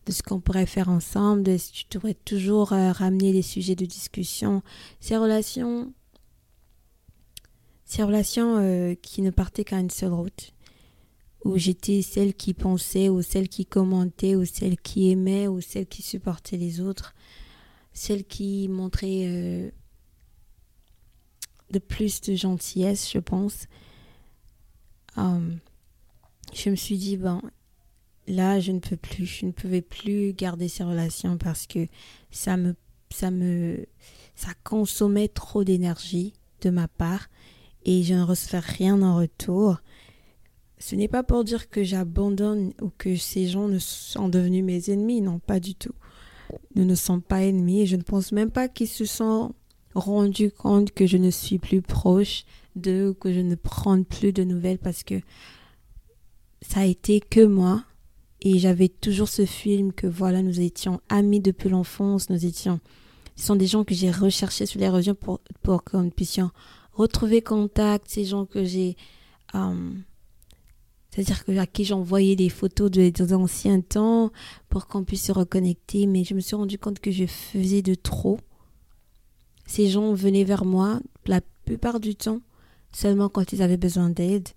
de 0.05 0.11
ce 0.11 0.21
qu'on 0.21 0.39
pourrait 0.39 0.65
faire 0.65 0.89
ensemble, 0.89 1.43
de, 1.43 1.57
tu 1.57 1.85
devrais 1.89 2.13
toujours 2.13 2.73
euh, 2.73 2.91
ramener 2.91 3.31
les 3.31 3.41
sujets 3.41 3.75
de 3.75 3.85
discussion. 3.85 4.61
Ces 4.99 5.17
relations, 5.17 5.93
ces 7.85 8.03
relations 8.03 8.57
euh, 8.57 8.95
qui 8.95 9.21
ne 9.21 9.29
partaient 9.29 9.63
qu'à 9.63 9.79
une 9.79 9.89
seule 9.89 10.13
route, 10.13 10.53
où 11.45 11.57
j'étais 11.57 12.01
celle 12.01 12.33
qui 12.33 12.53
pensait, 12.53 13.09
ou 13.09 13.21
celle 13.21 13.47
qui 13.47 13.65
commentait, 13.65 14.35
ou 14.35 14.45
celle 14.45 14.77
qui 14.77 15.09
aimait, 15.09 15.47
ou 15.47 15.61
celle 15.61 15.87
qui 15.87 16.01
supportait 16.01 16.57
les 16.57 16.81
autres, 16.81 17.13
celle 17.93 18.25
qui 18.25 18.67
montrait 18.67 19.25
euh, 19.25 19.69
de 21.71 21.79
plus 21.79 22.21
de 22.21 22.35
gentillesse, 22.35 23.09
je 23.11 23.19
pense. 23.19 23.67
je 25.15 26.69
me 26.69 26.75
suis 26.75 26.97
dit, 26.97 27.17
bon, 27.17 27.41
là, 28.27 28.59
je 28.59 28.71
ne 28.71 28.79
peux 28.79 28.97
plus. 28.97 29.25
Je 29.25 29.45
ne 29.45 29.51
pouvais 29.51 29.81
plus 29.81 30.33
garder 30.33 30.67
ces 30.67 30.83
relations 30.83 31.37
parce 31.37 31.67
que 31.67 31.87
ça 32.31 32.57
me, 32.57 32.75
ça 33.11 33.31
me, 33.31 33.85
ça 34.35 34.51
consommait 34.63 35.27
trop 35.27 35.63
d'énergie 35.63 36.33
de 36.61 36.69
ma 36.69 36.87
part 36.87 37.29
et 37.85 38.03
je 38.03 38.13
ne 38.13 38.23
recevais 38.23 38.59
rien 38.59 39.01
en 39.01 39.17
retour. 39.17 39.81
Ce 40.79 40.95
n'est 40.95 41.07
pas 41.07 41.23
pour 41.23 41.43
dire 41.43 41.69
que 41.69 41.83
j'abandonne 41.83 42.73
ou 42.81 42.91
que 42.97 43.15
ces 43.15 43.47
gens 43.47 43.67
ne 43.67 43.79
sont 43.79 44.29
devenus 44.29 44.63
mes 44.63 44.89
ennemis, 44.89 45.21
non, 45.21 45.39
pas 45.39 45.59
du 45.59 45.75
tout. 45.75 45.95
Nous 46.75 46.85
ne 46.85 46.95
sommes 46.95 47.21
pas 47.21 47.43
ennemis 47.43 47.81
et 47.81 47.85
je 47.85 47.95
ne 47.95 48.01
pense 48.01 48.31
même 48.31 48.51
pas 48.51 48.67
qu'ils 48.67 48.89
se 48.89 49.05
sont 49.05 49.53
rendus 49.95 50.51
compte 50.51 50.91
que 50.91 51.07
je 51.07 51.17
ne 51.17 51.29
suis 51.29 51.59
plus 51.59 51.81
proche 51.81 52.45
d'eux 52.75 53.09
ou 53.09 53.13
que 53.13 53.31
je 53.31 53.39
ne 53.39 53.55
prends 53.55 54.01
plus 54.03 54.33
de 54.33 54.43
nouvelles 54.43 54.79
parce 54.79 55.03
que 55.03 55.21
ça 56.61 56.81
a 56.81 56.85
été 56.85 57.19
que 57.19 57.45
moi 57.45 57.83
et 58.43 58.59
j'avais 58.59 58.89
toujours 58.89 59.29
ce 59.29 59.45
film 59.45 59.93
que 59.93 60.05
voilà, 60.05 60.41
nous 60.41 60.59
étions 60.59 60.99
amis 61.07 61.39
depuis 61.39 61.69
l'enfance, 61.69 62.29
nous 62.29 62.45
étions. 62.45 62.81
Ce 63.37 63.45
sont 63.45 63.55
des 63.55 63.67
gens 63.67 63.85
que 63.85 63.95
j'ai 63.95 64.11
recherchés 64.11 64.65
sur 64.65 64.81
les 64.81 64.89
régions 64.89 65.15
pour, 65.15 65.39
pour 65.63 65.83
que 65.85 65.95
nous 65.95 66.09
puissions 66.09 66.51
retrouver 66.91 67.41
contact, 67.41 68.09
ces 68.09 68.25
gens 68.25 68.45
que 68.45 68.65
j'ai. 68.65 68.97
Euh, 69.55 69.91
c'est-à-dire 71.09 71.45
que 71.45 71.57
à 71.57 71.65
qui 71.65 71.85
j'envoyais 71.85 72.35
des 72.35 72.49
photos 72.49 72.91
de, 72.91 73.09
de 73.09 73.33
anciens 73.33 73.79
temps 73.79 74.31
pour 74.67 74.87
qu'on 74.87 75.05
puisse 75.05 75.23
se 75.23 75.31
reconnecter, 75.31 76.05
mais 76.05 76.25
je 76.25 76.33
me 76.33 76.41
suis 76.41 76.55
rendu 76.55 76.77
compte 76.77 76.99
que 76.99 77.11
je 77.11 77.25
faisais 77.25 77.81
de 77.81 77.95
trop. 77.95 78.39
Ces 79.65 79.87
gens 79.87 80.13
venaient 80.13 80.43
vers 80.43 80.65
moi 80.65 80.99
la 81.27 81.39
plupart 81.63 82.01
du 82.01 82.15
temps 82.15 82.41
seulement 82.91 83.29
quand 83.29 83.53
ils 83.53 83.61
avaient 83.61 83.77
besoin 83.77 84.09
d'aide. 84.09 84.49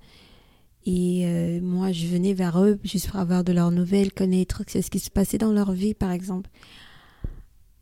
Et 0.87 1.27
euh, 1.27 1.61
moi, 1.61 1.91
je 1.91 2.07
venais 2.07 2.33
vers 2.33 2.63
eux 2.63 2.79
juste 2.85 3.11
pour 3.11 3.19
avoir 3.19 3.43
de 3.43 3.53
leurs 3.53 3.73
nouvelles, 3.73 4.13
connaître 4.13 4.63
ce 4.69 4.79
qui 4.79 5.01
se 5.01 5.11
passait 5.11 5.37
dans 5.37 5.53
leur 5.53 5.73
vie, 5.73 5.95
par 5.95 6.13
exemple. 6.13 6.49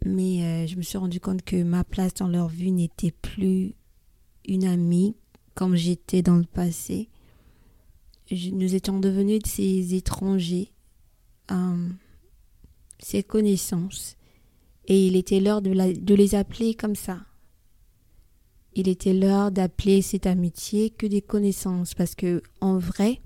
Mais 0.07 0.43
euh, 0.43 0.67
je 0.67 0.77
me 0.77 0.83
suis 0.83 0.97
rendu 0.97 1.21
compte 1.21 1.43
que 1.43 1.63
ma 1.63 1.85
place 1.85 2.15
dans 2.15 2.29
leur 2.29 2.49
vie 2.49 2.73
n'était 2.73 3.13
plus 3.13 3.75
une 4.47 4.65
amie 4.65 5.17
comme 5.55 5.77
j'étais 5.77 6.23
dans 6.23 6.37
le 6.37 6.45
passé. 6.45 7.11
nous 8.31 8.75
étions 8.75 8.99
devenus 8.99 9.43
ces 9.45 9.95
étrangers, 9.95 10.73
euh, 11.51 11.89
ces 12.99 13.23
connaissances. 13.23 14.17
Et 14.87 15.07
il 15.07 15.17
était 15.17 15.41
l'heure 15.41 15.63
de, 15.63 15.93
de 15.93 16.15
les 16.15 16.35
appeler 16.35 16.75
comme 16.75 16.97
ça, 16.97 17.21
il 18.75 18.89
était 18.89 19.15
l'heure 19.15 19.51
d'appeler 19.51 20.03
cette 20.03 20.27
amitié 20.27 20.91
que 20.91 21.07
des 21.07 21.23
connaissances, 21.23 21.95
parce 21.95 22.15
que 22.15 22.43
en 22.61 22.79
vrai, 22.79 23.21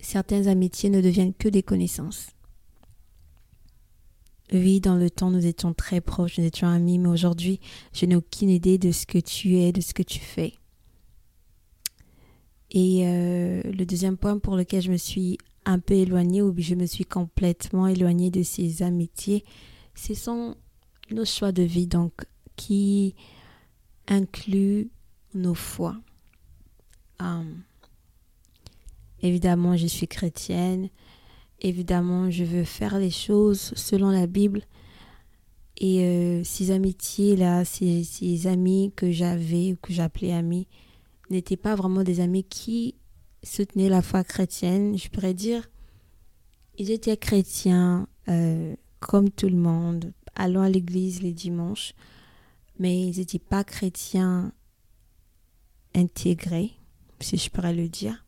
certaines 0.00 0.48
amitiés 0.48 0.90
ne 0.90 1.00
deviennent 1.00 1.34
que 1.34 1.48
des 1.48 1.62
connaissances. 1.62 2.28
Oui, 4.52 4.80
dans 4.80 4.96
le 4.96 5.08
temps, 5.08 5.30
nous 5.30 5.46
étions 5.46 5.72
très 5.72 6.00
proches, 6.00 6.38
nous 6.38 6.44
étions 6.44 6.68
amis, 6.68 6.98
mais 6.98 7.08
aujourd'hui, 7.08 7.60
je 7.92 8.06
n'ai 8.06 8.14
aucune 8.14 8.50
idée 8.50 8.78
de 8.78 8.92
ce 8.92 9.06
que 9.06 9.18
tu 9.18 9.56
es, 9.56 9.72
de 9.72 9.80
ce 9.80 9.94
que 9.94 10.02
tu 10.02 10.20
fais. 10.20 10.52
Et 12.70 13.06
euh, 13.06 13.62
le 13.62 13.86
deuxième 13.86 14.16
point 14.16 14.38
pour 14.38 14.56
lequel 14.56 14.82
je 14.82 14.90
me 14.90 14.96
suis 14.96 15.38
un 15.64 15.78
peu 15.78 15.94
éloignée, 15.94 16.42
ou 16.42 16.54
je 16.58 16.74
me 16.74 16.86
suis 16.86 17.04
complètement 17.04 17.86
éloignée 17.86 18.30
de 18.30 18.42
ces 18.42 18.82
amitiés, 18.82 19.44
ce 19.94 20.12
sont 20.14 20.56
nos 21.10 21.24
choix 21.24 21.52
de 21.52 21.62
vie, 21.62 21.86
donc 21.86 22.12
qui 22.56 23.14
inclut 24.08 24.90
nos 25.34 25.54
foi. 25.54 25.96
Um, 27.20 27.62
évidemment, 29.22 29.76
je 29.76 29.86
suis 29.86 30.08
chrétienne. 30.08 30.88
évidemment, 31.60 32.30
je 32.30 32.44
veux 32.44 32.64
faire 32.64 32.98
les 32.98 33.10
choses 33.10 33.72
selon 33.74 34.10
la 34.10 34.26
Bible. 34.26 34.62
Et 35.78 36.04
euh, 36.04 36.44
ces 36.44 36.70
amitiés-là, 36.70 37.64
ces, 37.64 38.04
ces 38.04 38.46
amis 38.46 38.92
que 38.94 39.10
j'avais 39.10 39.72
ou 39.72 39.76
que 39.76 39.92
j'appelais 39.92 40.32
amis, 40.32 40.68
n'étaient 41.30 41.56
pas 41.56 41.74
vraiment 41.74 42.04
des 42.04 42.20
amis 42.20 42.44
qui 42.44 42.94
soutenaient 43.42 43.88
la 43.88 44.02
foi 44.02 44.24
chrétienne. 44.24 44.96
Je 44.96 45.08
pourrais 45.08 45.34
dire, 45.34 45.68
ils 46.78 46.90
étaient 46.90 47.16
chrétiens 47.16 48.06
euh, 48.28 48.74
comme 49.00 49.30
tout 49.30 49.48
le 49.48 49.56
monde, 49.56 50.12
allant 50.34 50.62
à 50.62 50.68
l'église 50.68 51.22
les 51.22 51.32
dimanches, 51.32 51.94
mais 52.78 53.08
ils 53.08 53.18
n'étaient 53.18 53.38
pas 53.38 53.64
chrétiens 53.64 54.52
intégrés, 55.94 56.72
si 57.20 57.36
je 57.36 57.50
pourrais 57.50 57.74
le 57.74 57.88
dire. 57.88 58.24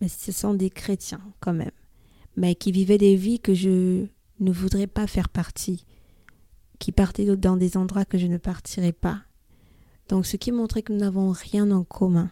Mais 0.00 0.08
ce 0.08 0.32
sont 0.32 0.54
des 0.54 0.70
chrétiens 0.70 1.20
quand 1.40 1.52
même, 1.52 1.70
mais 2.36 2.54
qui 2.54 2.72
vivaient 2.72 2.98
des 2.98 3.16
vies 3.16 3.40
que 3.40 3.54
je 3.54 4.06
ne 4.40 4.52
voudrais 4.52 4.86
pas 4.86 5.06
faire 5.06 5.28
partie, 5.28 5.84
qui 6.78 6.92
partaient 6.92 7.36
dans 7.36 7.56
des 7.56 7.76
endroits 7.76 8.04
que 8.04 8.18
je 8.18 8.26
ne 8.26 8.38
partirais 8.38 8.92
pas. 8.92 9.22
Donc 10.08 10.26
ce 10.26 10.36
qui 10.36 10.50
montrait 10.50 10.82
que 10.82 10.92
nous 10.92 11.00
n'avons 11.00 11.30
rien 11.30 11.70
en 11.70 11.84
commun. 11.84 12.30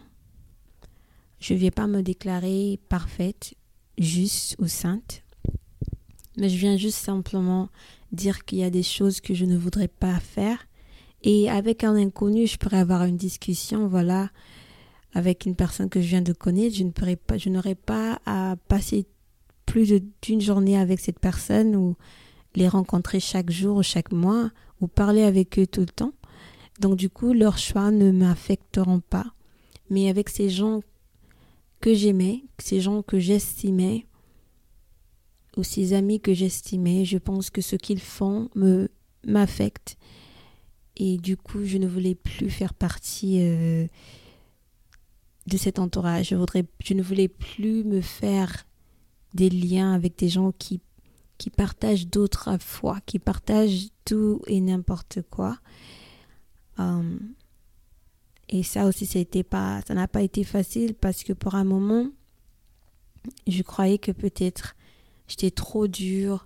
Je 1.39 1.53
ne 1.53 1.59
vais 1.59 1.71
pas 1.71 1.87
me 1.87 2.01
déclarer 2.01 2.79
parfaite, 2.89 3.55
juste 3.97 4.55
ou 4.59 4.67
sainte, 4.67 5.23
mais 6.37 6.49
je 6.49 6.57
viens 6.57 6.77
juste 6.77 6.97
simplement 6.97 7.69
dire 8.11 8.43
qu'il 8.45 8.57
y 8.57 8.63
a 8.63 8.69
des 8.69 8.83
choses 8.83 9.21
que 9.21 9.33
je 9.33 9.45
ne 9.45 9.57
voudrais 9.57 9.87
pas 9.87 10.19
faire. 10.19 10.65
Et 11.23 11.49
avec 11.49 11.83
un 11.83 11.95
inconnu, 11.95 12.47
je 12.47 12.57
pourrais 12.57 12.79
avoir 12.79 13.03
une 13.03 13.17
discussion, 13.17 13.87
voilà, 13.87 14.29
avec 15.13 15.45
une 15.45 15.55
personne 15.55 15.89
que 15.89 16.01
je 16.01 16.07
viens 16.07 16.21
de 16.21 16.33
connaître. 16.33 16.75
Je 16.75 16.83
ne 16.83 16.91
pourrais 16.91 17.15
pas, 17.15 17.37
je 17.37 17.49
n'aurais 17.49 17.75
pas 17.75 18.19
à 18.25 18.55
passer 18.67 19.05
plus 19.65 19.93
d'une 20.21 20.41
journée 20.41 20.77
avec 20.77 20.99
cette 20.99 21.19
personne 21.19 21.75
ou 21.75 21.95
les 22.55 22.67
rencontrer 22.67 23.19
chaque 23.19 23.51
jour 23.51 23.77
ou 23.77 23.83
chaque 23.83 24.11
mois 24.11 24.49
ou 24.81 24.87
parler 24.87 25.23
avec 25.23 25.59
eux 25.59 25.67
tout 25.67 25.81
le 25.81 25.87
temps. 25.87 26.13
Donc 26.79 26.95
du 26.95 27.09
coup, 27.09 27.33
leurs 27.33 27.57
choix 27.57 27.91
ne 27.91 28.11
m'affecteront 28.11 29.01
pas. 29.01 29.33
Mais 29.89 30.09
avec 30.09 30.29
ces 30.29 30.49
gens 30.49 30.81
que 31.81 31.93
j'aimais, 31.93 32.43
ces 32.57 32.79
gens 32.79 33.01
que 33.03 33.19
j'estimais, 33.19 34.05
ou 35.57 35.63
ces 35.63 35.93
amis 35.93 36.21
que 36.21 36.33
j'estimais, 36.33 37.05
je 37.05 37.17
pense 37.17 37.49
que 37.49 37.61
ce 37.61 37.75
qu'ils 37.75 37.99
font 37.99 38.49
me 38.55 38.89
m'affecte. 39.25 39.97
Et 40.99 41.17
du 41.17 41.37
coup, 41.37 41.63
je 41.63 41.77
ne 41.77 41.87
voulais 41.87 42.13
plus 42.13 42.49
faire 42.49 42.73
partie 42.73 43.39
euh, 43.41 43.87
de 45.47 45.57
cet 45.57 45.79
entourage. 45.79 46.29
Je, 46.29 46.93
ne 46.93 47.01
voulais 47.01 47.29
plus 47.29 47.85
me 47.85 48.01
faire 48.01 48.67
des 49.33 49.49
liens 49.49 49.93
avec 49.93 50.17
des 50.17 50.27
gens 50.27 50.51
qui, 50.51 50.81
partagent 51.55 52.07
d'autres 52.07 52.57
foi, 52.59 52.99
qui 53.05 53.17
partagent 53.17 53.87
tout 54.03 54.41
et 54.45 54.59
n'importe 54.59 55.19
quoi. 55.29 55.57
Um, 56.77 57.33
et 58.49 58.63
ça 58.63 58.85
aussi, 58.85 59.05
ça 59.05 59.93
n'a 59.93 60.07
pas 60.07 60.21
été 60.21 60.43
facile 60.43 60.95
parce 60.95 61.23
que 61.23 61.31
pour 61.33 61.55
un 61.55 61.63
moment, 61.63 62.07
je 63.47 63.61
croyais 63.63 63.99
que 63.99 64.11
peut-être 64.11 64.75
j'étais 65.27 65.51
trop 65.51 65.87
dure 65.87 66.45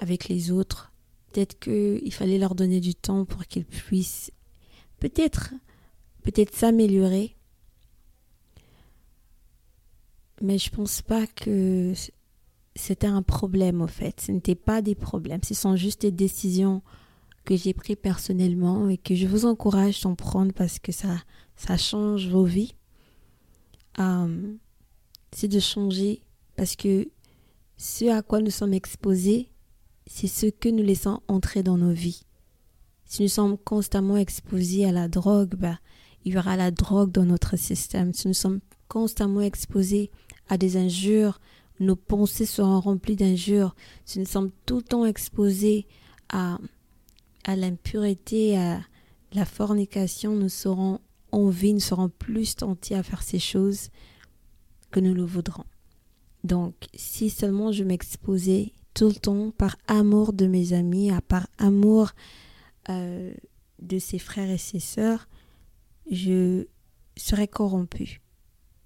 avec 0.00 0.28
les 0.28 0.50
autres. 0.50 0.91
Peut-être 1.32 1.58
qu'il 1.58 2.12
fallait 2.12 2.38
leur 2.38 2.54
donner 2.54 2.80
du 2.80 2.94
temps 2.94 3.24
pour 3.24 3.46
qu'ils 3.46 3.64
puissent 3.64 4.30
peut-être 5.00 5.54
peut-être 6.22 6.54
s'améliorer. 6.54 7.36
Mais 10.40 10.58
je 10.58 10.70
pense 10.70 11.02
pas 11.02 11.26
que 11.26 11.92
c'était 12.74 13.06
un 13.06 13.22
problème 13.22 13.82
au 13.82 13.86
fait. 13.86 14.20
Ce 14.20 14.32
n'était 14.32 14.54
pas 14.54 14.82
des 14.82 14.94
problèmes. 14.94 15.42
Ce 15.44 15.54
sont 15.54 15.76
juste 15.76 16.02
des 16.02 16.10
décisions 16.10 16.82
que 17.44 17.56
j'ai 17.56 17.74
pris 17.74 17.96
personnellement 17.96 18.88
et 18.88 18.98
que 18.98 19.14
je 19.14 19.26
vous 19.26 19.46
encourage 19.46 20.00
d'en 20.02 20.14
prendre 20.14 20.52
parce 20.52 20.78
que 20.78 20.92
ça, 20.92 21.16
ça 21.56 21.76
change 21.76 22.28
vos 22.28 22.44
vies. 22.44 22.74
Euh, 23.98 24.54
c'est 25.32 25.48
de 25.48 25.60
changer 25.60 26.22
parce 26.56 26.76
que 26.76 27.08
ce 27.76 28.04
à 28.06 28.22
quoi 28.22 28.40
nous 28.40 28.50
sommes 28.50 28.74
exposés, 28.74 29.48
c'est 30.06 30.26
ce 30.26 30.46
que 30.46 30.68
nous 30.68 30.82
laissons 30.82 31.20
entrer 31.28 31.62
dans 31.62 31.76
nos 31.76 31.92
vies. 31.92 32.22
Si 33.04 33.22
nous 33.22 33.28
sommes 33.28 33.58
constamment 33.58 34.16
exposés 34.16 34.84
à 34.86 34.92
la 34.92 35.08
drogue, 35.08 35.54
bah, 35.54 35.78
il 36.24 36.34
y 36.34 36.38
aura 36.38 36.56
la 36.56 36.70
drogue 36.70 37.12
dans 37.12 37.24
notre 37.24 37.56
système. 37.56 38.12
Si 38.12 38.28
nous 38.28 38.34
sommes 38.34 38.60
constamment 38.88 39.40
exposés 39.40 40.10
à 40.48 40.58
des 40.58 40.76
injures, 40.76 41.40
nos 41.80 41.96
pensées 41.96 42.46
seront 42.46 42.80
remplies 42.80 43.16
d'injures. 43.16 43.74
Si 44.04 44.18
nous 44.18 44.26
sommes 44.26 44.50
tout 44.66 44.76
le 44.76 44.82
temps 44.82 45.04
exposés 45.04 45.86
à 46.28 46.58
à 47.44 47.56
l'impureté, 47.56 48.56
à 48.56 48.80
la 49.32 49.44
fornication, 49.44 50.34
nous 50.34 50.48
serons 50.48 51.00
envie, 51.32 51.74
nous 51.74 51.80
serons 51.80 52.08
plus 52.08 52.56
tentés 52.56 52.94
à 52.94 53.02
faire 53.02 53.22
ces 53.22 53.38
choses 53.38 53.88
que 54.90 55.00
nous 55.00 55.14
le 55.14 55.24
voudrons. 55.24 55.64
Donc, 56.44 56.74
si 56.94 57.30
seulement 57.30 57.72
je 57.72 57.84
m'exposais 57.84 58.72
tout 58.94 59.08
le 59.08 59.14
temps 59.14 59.50
par 59.50 59.76
amour 59.86 60.32
de 60.32 60.46
mes 60.46 60.72
amis, 60.72 61.10
à 61.10 61.20
par 61.20 61.46
amour 61.58 62.10
euh, 62.88 63.32
de 63.80 63.98
ses 63.98 64.18
frères 64.18 64.50
et 64.50 64.58
ses 64.58 64.80
sœurs, 64.80 65.28
je 66.10 66.66
serais 67.16 67.48
corrompu. 67.48 68.20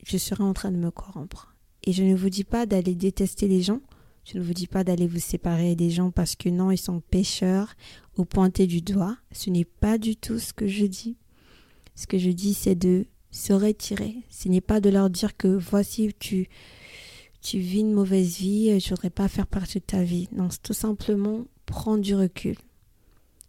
Je 0.05 0.19
serais 0.19 0.45
en 0.45 0.53
train 0.53 0.71
de 0.71 0.77
me 0.77 0.91
corrompre. 0.91 1.55
Et 1.85 1.93
je 1.93 2.03
ne 2.03 2.15
vous 2.15 2.31
dis 2.31 2.45
pas 2.45 2.67
d'aller 2.67 2.95
détester 2.95 3.49
les 3.49 3.63
gens, 3.63 3.81
je 4.27 4.39
ne 4.39 4.43
vous 4.43 4.55
dis 4.55 4.67
pas 4.67 4.83
d'aller 4.83 5.07
vous 5.07 5.21
séparer 5.21 5.77
des 5.77 5.91
gens 5.91 6.11
parce 6.11 6.35
que 6.35 6.49
non, 6.49 6.73
ils 6.73 6.79
sont 6.79 7.01
pécheurs 7.01 7.75
ou 8.17 8.25
pointés 8.25 8.67
du 8.67 8.81
doigt. 8.83 9.17
Ce 9.31 9.51
n'est 9.51 9.65
pas 9.65 9.99
du 9.99 10.17
tout 10.17 10.41
ce 10.41 10.53
que 10.53 10.67
je 10.67 10.85
dis. 10.85 11.17
Ce 11.95 12.09
que 12.09 12.19
je 12.19 12.31
dis, 12.31 12.53
c'est 12.53 12.75
de 12.75 13.07
se 13.31 13.53
retirer. 13.53 14.17
Ce 14.29 14.49
n'est 14.49 14.61
pas 14.61 14.81
de 14.81 14.91
leur 14.91 15.11
dire 15.11 15.37
que 15.37 15.47
voici, 15.47 16.13
tu, 16.19 16.49
tu 17.47 17.59
vis 17.59 17.81
une 17.81 17.93
mauvaise 17.93 18.39
vie, 18.39 18.81
je 18.81 18.87
ne 18.87 18.91
voudrais 18.91 19.11
pas 19.11 19.29
faire 19.29 19.47
partie 19.47 19.79
de 19.79 19.85
ta 19.85 20.03
vie. 20.03 20.29
Non, 20.33 20.49
c'est 20.51 20.63
tout 20.63 20.73
simplement 20.73 21.45
prendre 21.67 22.03
du 22.03 22.15
recul. 22.15 22.57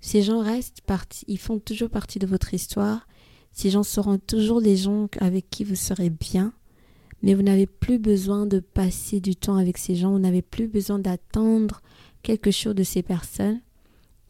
Ces 0.01 0.21
gens 0.21 0.39
restent 0.39 0.81
partis, 0.81 1.25
ils 1.27 1.39
font 1.39 1.59
toujours 1.59 1.89
partie 1.89 2.19
de 2.19 2.27
votre 2.27 2.53
histoire. 2.53 3.07
Ces 3.51 3.71
gens 3.71 3.83
seront 3.83 4.19
toujours 4.19 4.59
les 4.59 4.77
gens 4.77 5.07
avec 5.19 5.49
qui 5.49 5.63
vous 5.63 5.75
serez 5.75 6.09
bien 6.09 6.53
mais 7.21 7.33
vous 7.33 7.41
n'avez 7.41 7.65
plus 7.65 7.99
besoin 7.99 8.45
de 8.45 8.59
passer 8.59 9.19
du 9.19 9.35
temps 9.35 9.57
avec 9.57 9.77
ces 9.77 9.95
gens, 9.95 10.11
vous 10.11 10.19
n'avez 10.19 10.41
plus 10.41 10.67
besoin 10.67 10.99
d'attendre 10.99 11.81
quelque 12.21 12.51
chose 12.51 12.75
de 12.75 12.83
ces 12.83 13.03
personnes 13.03 13.61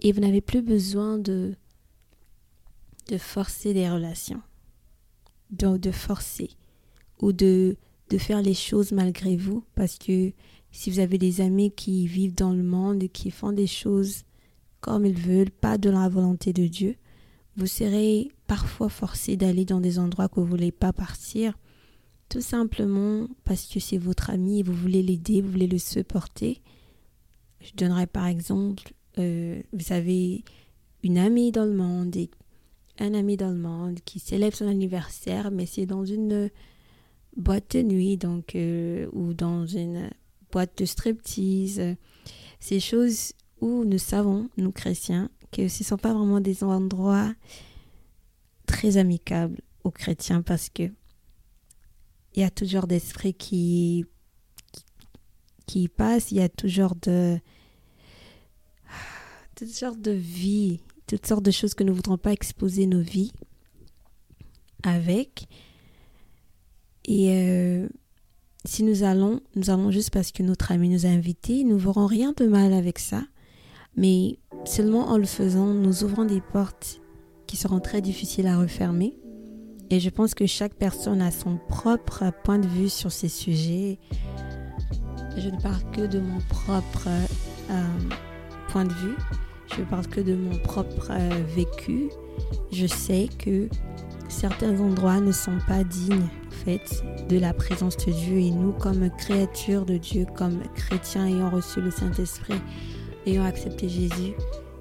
et 0.01 0.11
vous 0.11 0.21
n'avez 0.21 0.41
plus 0.41 0.61
besoin 0.61 1.17
de 1.17 1.55
de 3.09 3.17
forcer 3.17 3.73
des 3.73 3.89
relations, 3.89 4.41
donc 5.49 5.79
de 5.79 5.91
forcer 5.91 6.49
ou 7.21 7.31
de 7.31 7.77
de 8.09 8.17
faire 8.17 8.41
les 8.41 8.53
choses 8.53 8.91
malgré 8.91 9.35
vous 9.35 9.63
parce 9.75 9.97
que 9.97 10.31
si 10.71 10.89
vous 10.89 10.99
avez 10.99 11.17
des 11.17 11.41
amis 11.41 11.71
qui 11.71 12.07
vivent 12.07 12.35
dans 12.35 12.53
le 12.53 12.63
monde 12.63 13.07
qui 13.09 13.31
font 13.31 13.51
des 13.51 13.67
choses 13.67 14.23
comme 14.79 15.05
ils 15.05 15.17
veulent, 15.17 15.51
pas 15.51 15.77
de 15.77 15.89
la 15.89 16.07
volonté 16.07 16.53
de 16.53 16.67
Dieu, 16.67 16.95
vous 17.55 17.67
serez 17.67 18.31
parfois 18.45 18.89
forcé 18.89 19.35
d'aller 19.35 19.65
dans 19.65 19.81
des 19.81 19.99
endroits 19.99 20.29
que 20.29 20.35
vous 20.35 20.45
ne 20.45 20.51
voulez 20.51 20.71
pas 20.71 20.93
partir 20.93 21.57
tout 22.29 22.41
simplement 22.41 23.27
parce 23.45 23.65
que 23.67 23.79
c'est 23.79 23.97
votre 23.97 24.29
ami 24.29 24.59
et 24.59 24.63
vous 24.63 24.73
voulez 24.73 25.01
l'aider, 25.01 25.41
vous 25.41 25.51
voulez 25.51 25.67
le 25.67 25.77
supporter. 25.77 26.61
Je 27.61 27.71
donnerai 27.75 28.05
par 28.05 28.27
exemple, 28.27 28.93
euh, 29.17 29.61
vous 29.73 29.93
avez 29.93 30.43
une 31.03 31.17
amie 31.17 31.51
dans 31.51 31.65
le 31.65 31.73
monde 31.73 32.15
et 32.15 32.29
un 32.99 33.13
ami 33.13 33.37
dans 33.37 33.49
le 33.49 33.57
monde 33.57 33.99
qui 34.03 34.19
célèbre 34.19 34.55
son 34.57 34.67
anniversaire, 34.67 35.51
mais 35.51 35.65
c'est 35.65 35.85
dans 35.85 36.03
une 36.03 36.49
boîte 37.37 37.77
de 37.77 37.83
nuit 37.83 38.17
donc 38.17 38.55
euh, 38.55 39.07
ou 39.13 39.33
dans 39.33 39.65
une 39.65 40.09
boîte 40.51 40.77
de 40.77 40.85
striptease. 40.85 41.95
Ces 42.59 42.79
choses 42.79 43.33
où 43.61 43.83
nous 43.85 43.99
savons, 43.99 44.49
nous 44.57 44.71
chrétiens, 44.71 45.29
que 45.51 45.67
ce 45.67 45.83
ne 45.83 45.85
sont 45.85 45.97
pas 45.97 46.13
vraiment 46.13 46.41
des 46.41 46.63
endroits 46.63 47.33
très 48.65 48.97
amicables 48.97 49.61
aux 49.83 49.91
chrétiens 49.91 50.41
parce 50.41 50.69
que 50.69 50.91
il 52.35 52.41
y 52.41 52.43
a 52.43 52.51
toujours 52.51 52.85
d'esprit 52.85 53.33
qui, 53.33 54.05
qui, 55.65 55.87
passe, 55.87 56.31
il 56.31 56.37
y 56.37 56.41
a 56.41 56.49
toujours 56.49 56.93
de 56.95 57.39
toutes 59.55 59.69
sortes 59.69 60.01
de 60.01 60.11
vies, 60.11 60.81
toutes 61.07 61.25
sortes 61.25 61.43
de 61.43 61.49
choses 61.49 61.73
que 61.73 61.83
nous 61.83 61.93
ne 61.93 61.95
voudrons 61.95 62.19
pas 62.19 62.31
exposer 62.31 62.85
nos 62.85 63.01
vies 63.01 63.31
avec. 64.83 65.47
Et 67.07 67.29
euh, 67.31 67.87
si 68.65 68.83
nous 68.83 69.03
allons, 69.03 69.39
nous 69.55 69.69
allons 69.69 69.91
juste 69.91 70.11
parce 70.11 70.31
que 70.31 70.43
notre 70.43 70.71
ami 70.71 70.89
nous 70.89 71.05
a 71.05 71.09
invités, 71.09 71.63
nous 71.63 71.75
ne 71.75 71.79
verrons 71.79 72.05
rien 72.05 72.33
de 72.35 72.45
mal 72.45 72.73
avec 72.73 72.99
ça. 72.99 73.23
Mais 73.95 74.39
seulement 74.65 75.07
en 75.07 75.17
le 75.17 75.25
faisant, 75.25 75.67
nous 75.67 76.03
ouvrons 76.03 76.25
des 76.25 76.41
portes 76.41 77.01
qui 77.47 77.55
seront 77.55 77.79
très 77.79 78.01
difficiles 78.01 78.47
à 78.47 78.57
refermer. 78.57 79.17
Et 79.89 80.01
je 80.01 80.09
pense 80.09 80.33
que 80.33 80.45
chaque 80.45 80.73
personne 80.73 81.21
a 81.21 81.31
son 81.31 81.57
propre 81.69 82.25
point 82.43 82.59
de 82.59 82.67
vue 82.67 82.89
sur 82.89 83.11
ces 83.11 83.29
sujets. 83.29 83.99
je 85.37 85.49
ne 85.49 85.61
parle 85.61 85.81
que 85.91 86.01
de 86.01 86.19
mon 86.19 86.39
propre 86.49 87.07
euh, 87.71 87.83
point 88.69 88.83
de 88.83 88.93
vue. 88.93 89.15
Je 89.77 89.83
parle 89.83 90.07
que 90.07 90.19
de 90.19 90.35
mon 90.35 90.57
propre 90.59 91.11
euh, 91.11 91.43
vécu. 91.55 92.09
Je 92.73 92.85
sais 92.85 93.29
que 93.39 93.69
certains 94.27 94.77
endroits 94.77 95.21
ne 95.21 95.31
sont 95.31 95.57
pas 95.67 95.85
dignes 95.85 96.27
fait 96.65 97.03
de 97.29 97.39
la 97.39 97.53
présence 97.53 97.97
de 97.97 98.11
Dieu 98.11 98.37
et 98.37 98.51
nous 98.51 98.71
comme 98.73 99.09
créatures 99.17 99.85
de 99.85 99.97
Dieu, 99.97 100.25
comme 100.35 100.61
chrétiens 100.75 101.27
ayant 101.27 101.49
reçu 101.49 101.81
le 101.81 101.91
Saint-Esprit, 101.91 102.59
ayant 103.25 103.45
accepté 103.45 103.87
Jésus, 103.87 104.33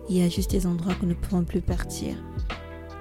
il 0.08 0.18
y 0.18 0.22
a 0.22 0.28
juste 0.28 0.50
des 0.50 0.66
endroits 0.66 0.94
que 0.94 1.02
nous 1.02 1.10
ne 1.10 1.14
pouvons 1.14 1.44
plus 1.44 1.60
partir. 1.60 2.14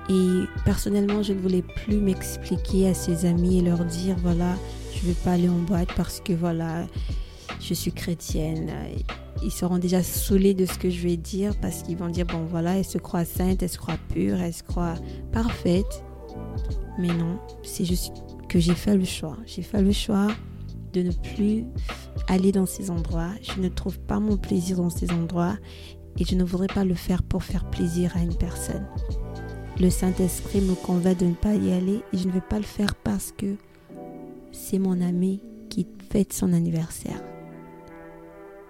Et 0.09 0.43
personnellement, 0.65 1.23
je 1.23 1.33
ne 1.33 1.39
voulais 1.39 1.63
plus 1.63 1.97
m'expliquer 1.97 2.89
à 2.89 2.93
ses 2.93 3.25
amis 3.25 3.59
et 3.59 3.61
leur 3.61 3.83
dire 3.85 4.15
voilà, 4.21 4.55
je 4.93 5.01
ne 5.01 5.13
vais 5.13 5.19
pas 5.23 5.31
aller 5.31 5.49
en 5.49 5.59
boîte 5.59 5.89
parce 5.95 6.19
que 6.19 6.33
voilà, 6.33 6.85
je 7.59 7.73
suis 7.73 7.91
chrétienne. 7.91 8.71
Ils 9.43 9.51
seront 9.51 9.77
déjà 9.77 10.03
saoulés 10.03 10.53
de 10.53 10.65
ce 10.65 10.77
que 10.77 10.89
je 10.89 11.01
vais 11.07 11.17
dire 11.17 11.53
parce 11.59 11.81
qu'ils 11.81 11.97
vont 11.97 12.09
dire 12.09 12.25
bon 12.25 12.45
voilà, 12.45 12.77
elle 12.77 12.85
se 12.85 12.97
croit 12.97 13.25
sainte, 13.25 13.63
elle 13.63 13.69
se 13.69 13.77
croit 13.77 13.97
pure, 14.13 14.39
elle 14.39 14.53
se 14.53 14.63
croit 14.63 14.95
parfaite. 15.31 16.03
Mais 16.99 17.09
non, 17.09 17.39
c'est 17.63 17.85
juste 17.85 18.24
que 18.49 18.59
j'ai 18.59 18.75
fait 18.75 18.95
le 18.95 19.05
choix. 19.05 19.37
J'ai 19.45 19.61
fait 19.61 19.81
le 19.81 19.91
choix 19.91 20.27
de 20.93 21.01
ne 21.01 21.11
plus 21.11 21.65
aller 22.27 22.51
dans 22.51 22.65
ces 22.65 22.89
endroits. 22.89 23.31
Je 23.41 23.59
ne 23.61 23.69
trouve 23.69 23.99
pas 23.99 24.19
mon 24.19 24.37
plaisir 24.37 24.77
dans 24.77 24.89
ces 24.89 25.11
endroits 25.11 25.57
et 26.17 26.23
je 26.23 26.35
ne 26.35 26.43
voudrais 26.43 26.67
pas 26.67 26.85
le 26.85 26.95
faire 26.95 27.23
pour 27.23 27.43
faire 27.43 27.69
plaisir 27.69 28.15
à 28.15 28.21
une 28.21 28.35
personne. 28.35 28.87
Le 29.79 29.89
Saint-Esprit 29.89 30.61
me 30.61 30.73
convainc 30.73 31.17
de 31.17 31.25
ne 31.25 31.33
pas 31.33 31.53
y 31.53 31.73
aller 31.73 32.01
et 32.13 32.17
je 32.17 32.27
ne 32.27 32.31
vais 32.31 32.41
pas 32.41 32.57
le 32.57 32.63
faire 32.63 32.95
parce 32.95 33.33
que 33.33 33.55
c'est 34.53 34.79
mon 34.79 35.01
ami 35.01 35.41
qui 35.69 35.85
fête 36.09 36.31
son 36.31 36.53
anniversaire. 36.53 37.21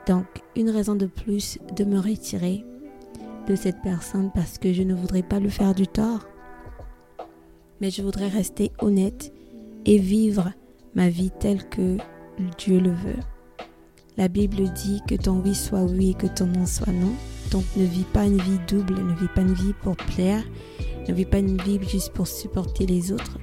Donc, 0.08 0.26
une 0.56 0.70
raison 0.70 0.96
de 0.96 1.06
plus 1.06 1.60
de 1.76 1.84
me 1.84 2.00
retirer 2.00 2.66
de 3.48 3.56
cette 3.56 3.82
personne 3.84 4.32
parce 4.34 4.58
que 4.58 4.74
je 4.74 4.82
ne 4.82 4.96
voudrais 4.96 5.24
pas 5.24 5.40
lui 5.40 5.52
faire 5.52 5.76
du 5.76 5.88
tort. 5.88 6.28
Mais 7.82 7.92
je 7.92 8.02
voudrais 8.02 8.28
rester 8.28 8.72
honnête 8.80 9.32
et 9.86 9.98
vivre 9.98 10.52
ma 10.94 11.10
vie 11.10 11.32
telle 11.40 11.68
que 11.70 11.98
Dieu 12.58 12.80
le 12.80 12.92
veut. 12.92 13.20
La 14.18 14.28
Bible 14.28 14.72
dit 14.74 15.02
que 15.08 15.16
ton 15.16 15.42
oui 15.42 15.54
soit 15.54 15.84
oui 15.84 16.12
et 16.12 16.14
que 16.14 16.28
ton 16.28 16.48
non 16.48 16.66
soit 16.66 16.94
non. 16.94 17.14
Donc 17.52 17.64
ne 17.76 17.84
vis 17.84 18.06
pas 18.06 18.26
une 18.26 18.42
vie 18.42 18.60
double, 18.68 18.96
ne 18.96 19.14
vis 19.14 19.28
pas 19.36 19.42
une 19.42 19.54
vie 19.54 19.74
pour 19.84 19.96
plaire, 19.96 20.44
ne 21.08 21.14
vis 21.14 21.26
pas 21.26 21.40
une 21.40 21.62
vie 21.62 21.80
juste 21.88 22.14
pour 22.14 22.28
supporter 22.28 22.86
les 22.86 23.12
autres, 23.12 23.38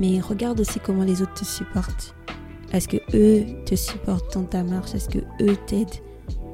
mais 0.00 0.20
regarde 0.20 0.60
aussi 0.60 0.78
comment 0.78 1.04
les 1.04 1.22
autres 1.22 1.34
te 1.34 1.44
supportent. 1.44 2.14
Est-ce 2.72 2.88
que 2.88 2.98
eux 3.14 3.64
te 3.64 3.74
supportent 3.74 4.34
dans 4.34 4.44
ta 4.44 4.62
marche? 4.62 4.94
Est-ce 4.94 5.08
que 5.08 5.18
eux 5.40 5.56
t'aident 5.66 6.02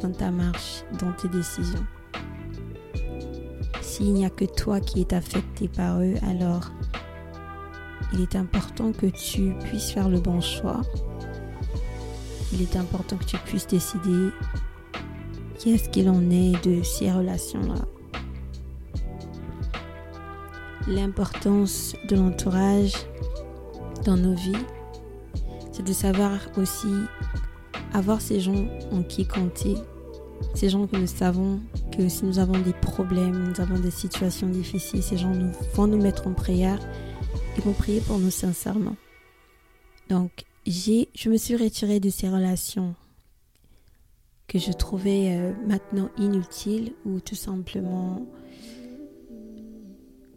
dans 0.01 0.13
ta 0.13 0.31
marche, 0.31 0.85
dans 0.99 1.13
tes 1.13 1.29
décisions? 1.29 1.85
S'il 3.81 4.13
n'y 4.15 4.25
a 4.25 4.31
que 4.31 4.45
toi 4.45 4.81
qui 4.81 5.01
es 5.01 5.15
affecté 5.15 5.69
par 5.69 6.01
eux, 6.01 6.15
alors 6.29 6.71
il 8.13 8.23
est 8.23 8.37
important 8.37 8.93
que 8.93 9.07
tu 9.07 9.53
puisses 9.65 9.91
faire 9.91 10.09
le 10.09 10.21
bon 10.21 10.41
choix. 10.41 10.81
Il 12.53 12.63
est 12.63 12.77
important 12.77 13.17
que 13.17 13.25
tu 13.25 13.37
puisses 13.39 13.67
décider 13.67 14.31
qu'est-ce 15.59 15.89
qu'il 15.89 16.09
en 16.09 16.31
est 16.31 16.65
de 16.65 16.83
ces 16.83 17.13
relations-là. 17.13 17.85
L'importance 20.89 21.95
de 22.09 22.17
l'entourage 22.17 22.95
dans 24.05 24.17
nos 24.17 24.35
vies, 24.35 24.67
c'est 25.73 25.85
de 25.85 25.93
savoir 25.93 26.33
aussi 26.57 26.89
avoir 27.93 28.21
ces 28.21 28.41
gens 28.41 28.67
en 28.91 29.03
qui 29.03 29.27
compter, 29.27 29.75
ces 30.55 30.69
gens 30.69 30.87
que 30.87 30.97
nous 30.97 31.07
savons 31.07 31.61
que 31.97 32.09
si 32.09 32.25
nous 32.25 32.39
avons 32.39 32.59
des 32.59 32.73
problèmes, 32.73 33.51
nous 33.51 33.61
avons 33.61 33.79
des 33.79 33.91
situations 33.91 34.49
difficiles, 34.49 35.03
ces 35.03 35.19
gens 35.19 35.33
vont 35.75 35.87
nous 35.87 36.01
mettre 36.01 36.27
en 36.27 36.33
prière 36.33 36.79
et 37.57 37.61
vont 37.61 37.73
prier 37.73 38.01
pour 38.01 38.19
nous 38.19 38.31
sincèrement. 38.31 38.97
Donc, 40.09 40.45
j'ai, 40.67 41.09
je 41.15 41.31
me 41.31 41.37
suis 41.37 41.57
retirée 41.57 42.01
de 42.01 42.11
ces 42.11 42.29
relations 42.29 42.95
que 44.49 44.59
je 44.59 44.73
trouvais 44.73 45.37
euh, 45.37 45.53
maintenant 45.67 46.11
inutiles 46.19 46.93
ou 47.05 47.21
tout 47.21 47.37
simplement 47.37 48.27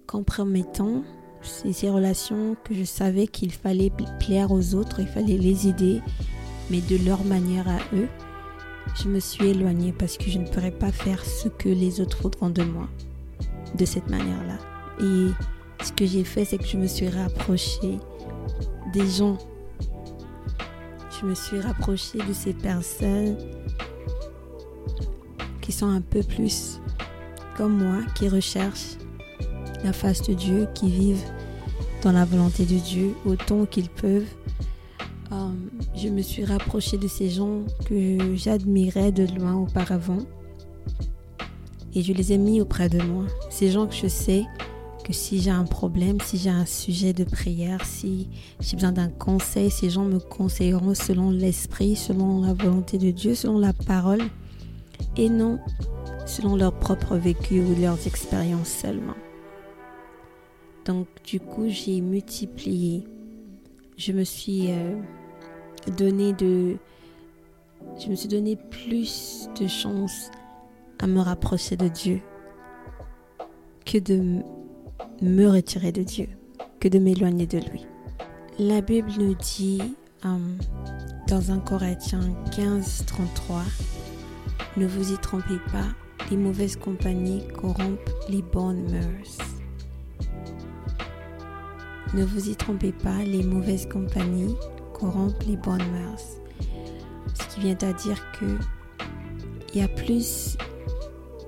compromettant. 0.06 1.04
C'est 1.42 1.74
ces 1.74 1.90
relations 1.90 2.56
que 2.64 2.76
je 2.76 2.84
savais 2.84 3.28
qu'il 3.28 3.52
fallait 3.52 3.92
plaire 4.20 4.52
aux 4.52 4.76
autres, 4.76 5.00
il 5.00 5.08
fallait 5.08 5.38
les 5.38 5.68
aider, 5.68 6.00
mais 6.70 6.80
de 6.80 7.04
leur 7.04 7.24
manière 7.26 7.68
à 7.68 7.80
eux. 7.94 8.08
Je 9.02 9.10
me 9.10 9.20
suis 9.20 9.48
éloignée 9.48 9.92
parce 9.92 10.18
que 10.18 10.30
je 10.30 10.38
ne 10.38 10.48
pourrais 10.48 10.72
pas 10.72 10.92
faire 10.92 11.26
ce 11.26 11.50
que 11.50 11.70
les 11.70 12.00
autres 12.00 12.22
voudront 12.22 12.52
de 12.52 12.64
moi 12.64 12.88
de 13.76 13.86
cette 13.86 14.10
manière-là. 14.10 14.58
Et 15.02 15.32
ce 15.84 15.92
que 15.92 16.06
j'ai 16.06 16.24
fait, 16.24 16.46
c'est 16.46 16.58
que 16.58 16.66
je 16.66 16.78
me 16.78 16.88
suis 16.88 17.10
rapprochée 17.10 18.00
des 18.94 19.08
gens. 19.08 19.38
Je 21.20 21.26
me 21.26 21.36
suis 21.36 21.60
rapprochée 21.60 22.20
de 22.20 22.34
ces 22.34 22.54
personnes 22.54 23.38
qui 25.62 25.72
sont 25.72 25.88
un 25.88 26.02
peu 26.02 26.24
plus 26.24 26.80
comme 27.56 27.84
moi, 27.84 28.00
qui 28.16 28.28
recherchent 28.28 28.98
la 29.84 29.94
face 29.94 30.22
de 30.24 30.34
Dieu, 30.34 30.68
qui 30.74 30.90
vivent 30.90 31.24
dans 32.02 32.12
la 32.12 32.26
volonté 32.26 32.66
de 32.66 32.78
Dieu 32.78 33.14
autant 33.26 33.66
qu'ils 33.66 33.90
peuvent. 33.90 34.28
Euh, 35.32 35.50
je 35.96 36.10
me 36.10 36.22
suis 36.22 36.46
rapprochée 36.46 36.98
de 36.98 37.08
ces 37.08 37.30
gens 37.30 37.62
que 37.86 38.36
j'admirais 38.36 39.12
de 39.12 39.26
loin 39.38 39.56
auparavant 39.56 40.20
et 41.96 42.02
je 42.02 42.14
les 42.14 42.34
ai 42.34 42.38
mis 42.38 42.60
auprès 42.62 42.90
de 42.90 43.02
moi. 43.02 43.26
Ces 43.50 43.72
gens 43.72 43.88
que 43.88 43.96
je 43.96 44.08
sais 44.08 44.46
que 45.04 45.14
si 45.14 45.42
j'ai 45.42 45.52
un 45.52 45.66
problème, 45.66 46.20
si 46.22 46.38
j'ai 46.38 46.50
un 46.50 46.66
sujet 46.66 47.14
de 47.14 47.24
prière, 47.24 47.86
si 47.86 48.30
j'ai 48.60 48.76
besoin 48.76 48.92
d'un 48.92 49.10
conseil, 49.10 49.70
ces 49.70 49.90
gens 49.90 50.06
me 50.06 50.20
conseilleront 50.20 50.96
selon 50.96 51.30
l'esprit, 51.30 51.96
selon 51.96 52.42
la 52.42 52.54
volonté 52.54 52.98
de 52.98 53.12
Dieu, 53.12 53.36
selon 53.36 53.60
la 53.60 53.74
parole 53.74 54.22
et 55.18 55.30
non 55.30 55.60
selon 56.26 56.56
leur 56.56 56.74
propre 56.74 57.18
vécu 57.18 57.60
ou 57.60 57.76
leurs 57.80 58.08
expériences 58.08 58.70
seulement. 58.70 59.16
Donc 60.86 61.08
du 61.26 61.40
coup, 61.40 61.68
j'ai 61.68 62.02
multiplié. 62.02 63.04
Je 63.98 64.12
me 64.12 64.24
suis 64.24 64.72
euh, 64.72 64.96
donné 65.98 66.34
de 66.34 66.78
je 68.00 68.08
me 68.08 68.16
suis 68.16 68.30
donné 68.30 68.56
plus 68.56 69.50
de 69.60 69.68
chance 69.68 70.32
à 71.00 71.08
me 71.08 71.20
rapprocher 71.20 71.76
de 71.76 71.90
Dieu 71.90 72.22
que 73.86 73.98
de 73.98 74.42
me 75.24 75.48
retirer 75.48 75.94
de 75.94 76.04
Dieu, 76.04 76.28
que 76.82 76.90
de 76.90 77.00
m'éloigner 77.00 77.48
de 77.48 77.58
lui. 77.58 77.86
La 78.60 78.82
Bible 78.82 79.10
nous 79.18 79.36
dit 79.36 79.82
euh, 80.26 80.38
dans 81.30 81.50
1 81.50 81.60
Corinthiens 81.60 82.36
15, 82.54 83.06
33, 83.08 83.64
Ne 84.76 84.86
vous 84.86 85.14
y 85.14 85.18
trompez 85.18 85.60
pas, 85.72 85.88
les 86.30 86.36
mauvaises 86.36 86.76
compagnies 86.76 87.42
corrompent 87.56 88.10
les 88.28 88.42
bonnes 88.42 88.92
mœurs. 88.92 89.38
Ne 92.14 92.26
vous 92.26 92.50
y 92.50 92.56
trompez 92.56 92.92
pas, 92.92 93.24
les 93.24 93.44
mauvaises 93.44 93.88
compagnies 93.88 94.56
corrompent 94.94 95.44
les 95.48 95.58
bonnes 95.58 95.90
mœurs. 95.92 96.38
Ce 97.34 97.56
qui 97.56 97.62
vient 97.62 97.78
à 97.82 97.94
dire 97.94 98.22
que 98.40 98.58
il 99.74 99.80
y 99.80 99.84
a 99.84 99.88
plus 99.88 100.58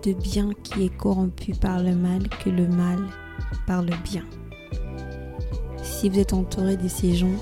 de 0.03 0.13
bien 0.13 0.49
qui 0.63 0.85
est 0.85 0.97
corrompu 0.97 1.51
par 1.53 1.83
le 1.83 1.93
mal 1.93 2.27
que 2.43 2.49
le 2.49 2.67
mal 2.67 2.99
par 3.67 3.81
le 3.81 3.93
bien. 4.03 4.23
Si 5.83 6.09
vous 6.09 6.19
êtes 6.19 6.33
entouré 6.33 6.77
de 6.77 6.87
ces 6.87 7.15
gens 7.15 7.35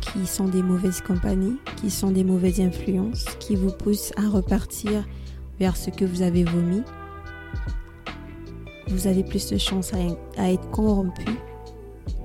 qui 0.00 0.26
sont 0.26 0.48
des 0.48 0.62
mauvaises 0.62 1.00
compagnies, 1.00 1.58
qui 1.76 1.90
sont 1.90 2.10
des 2.10 2.24
mauvaises 2.24 2.60
influences, 2.60 3.24
qui 3.38 3.56
vous 3.56 3.70
poussent 3.70 4.12
à 4.16 4.28
repartir 4.28 5.06
vers 5.58 5.76
ce 5.76 5.90
que 5.90 6.04
vous 6.04 6.22
avez 6.22 6.44
vomi, 6.44 6.82
vous 8.88 9.06
avez 9.06 9.22
plus 9.22 9.48
de 9.50 9.58
chances 9.58 9.92
à, 10.36 10.50
être 10.50 10.68
corrompu 10.70 11.30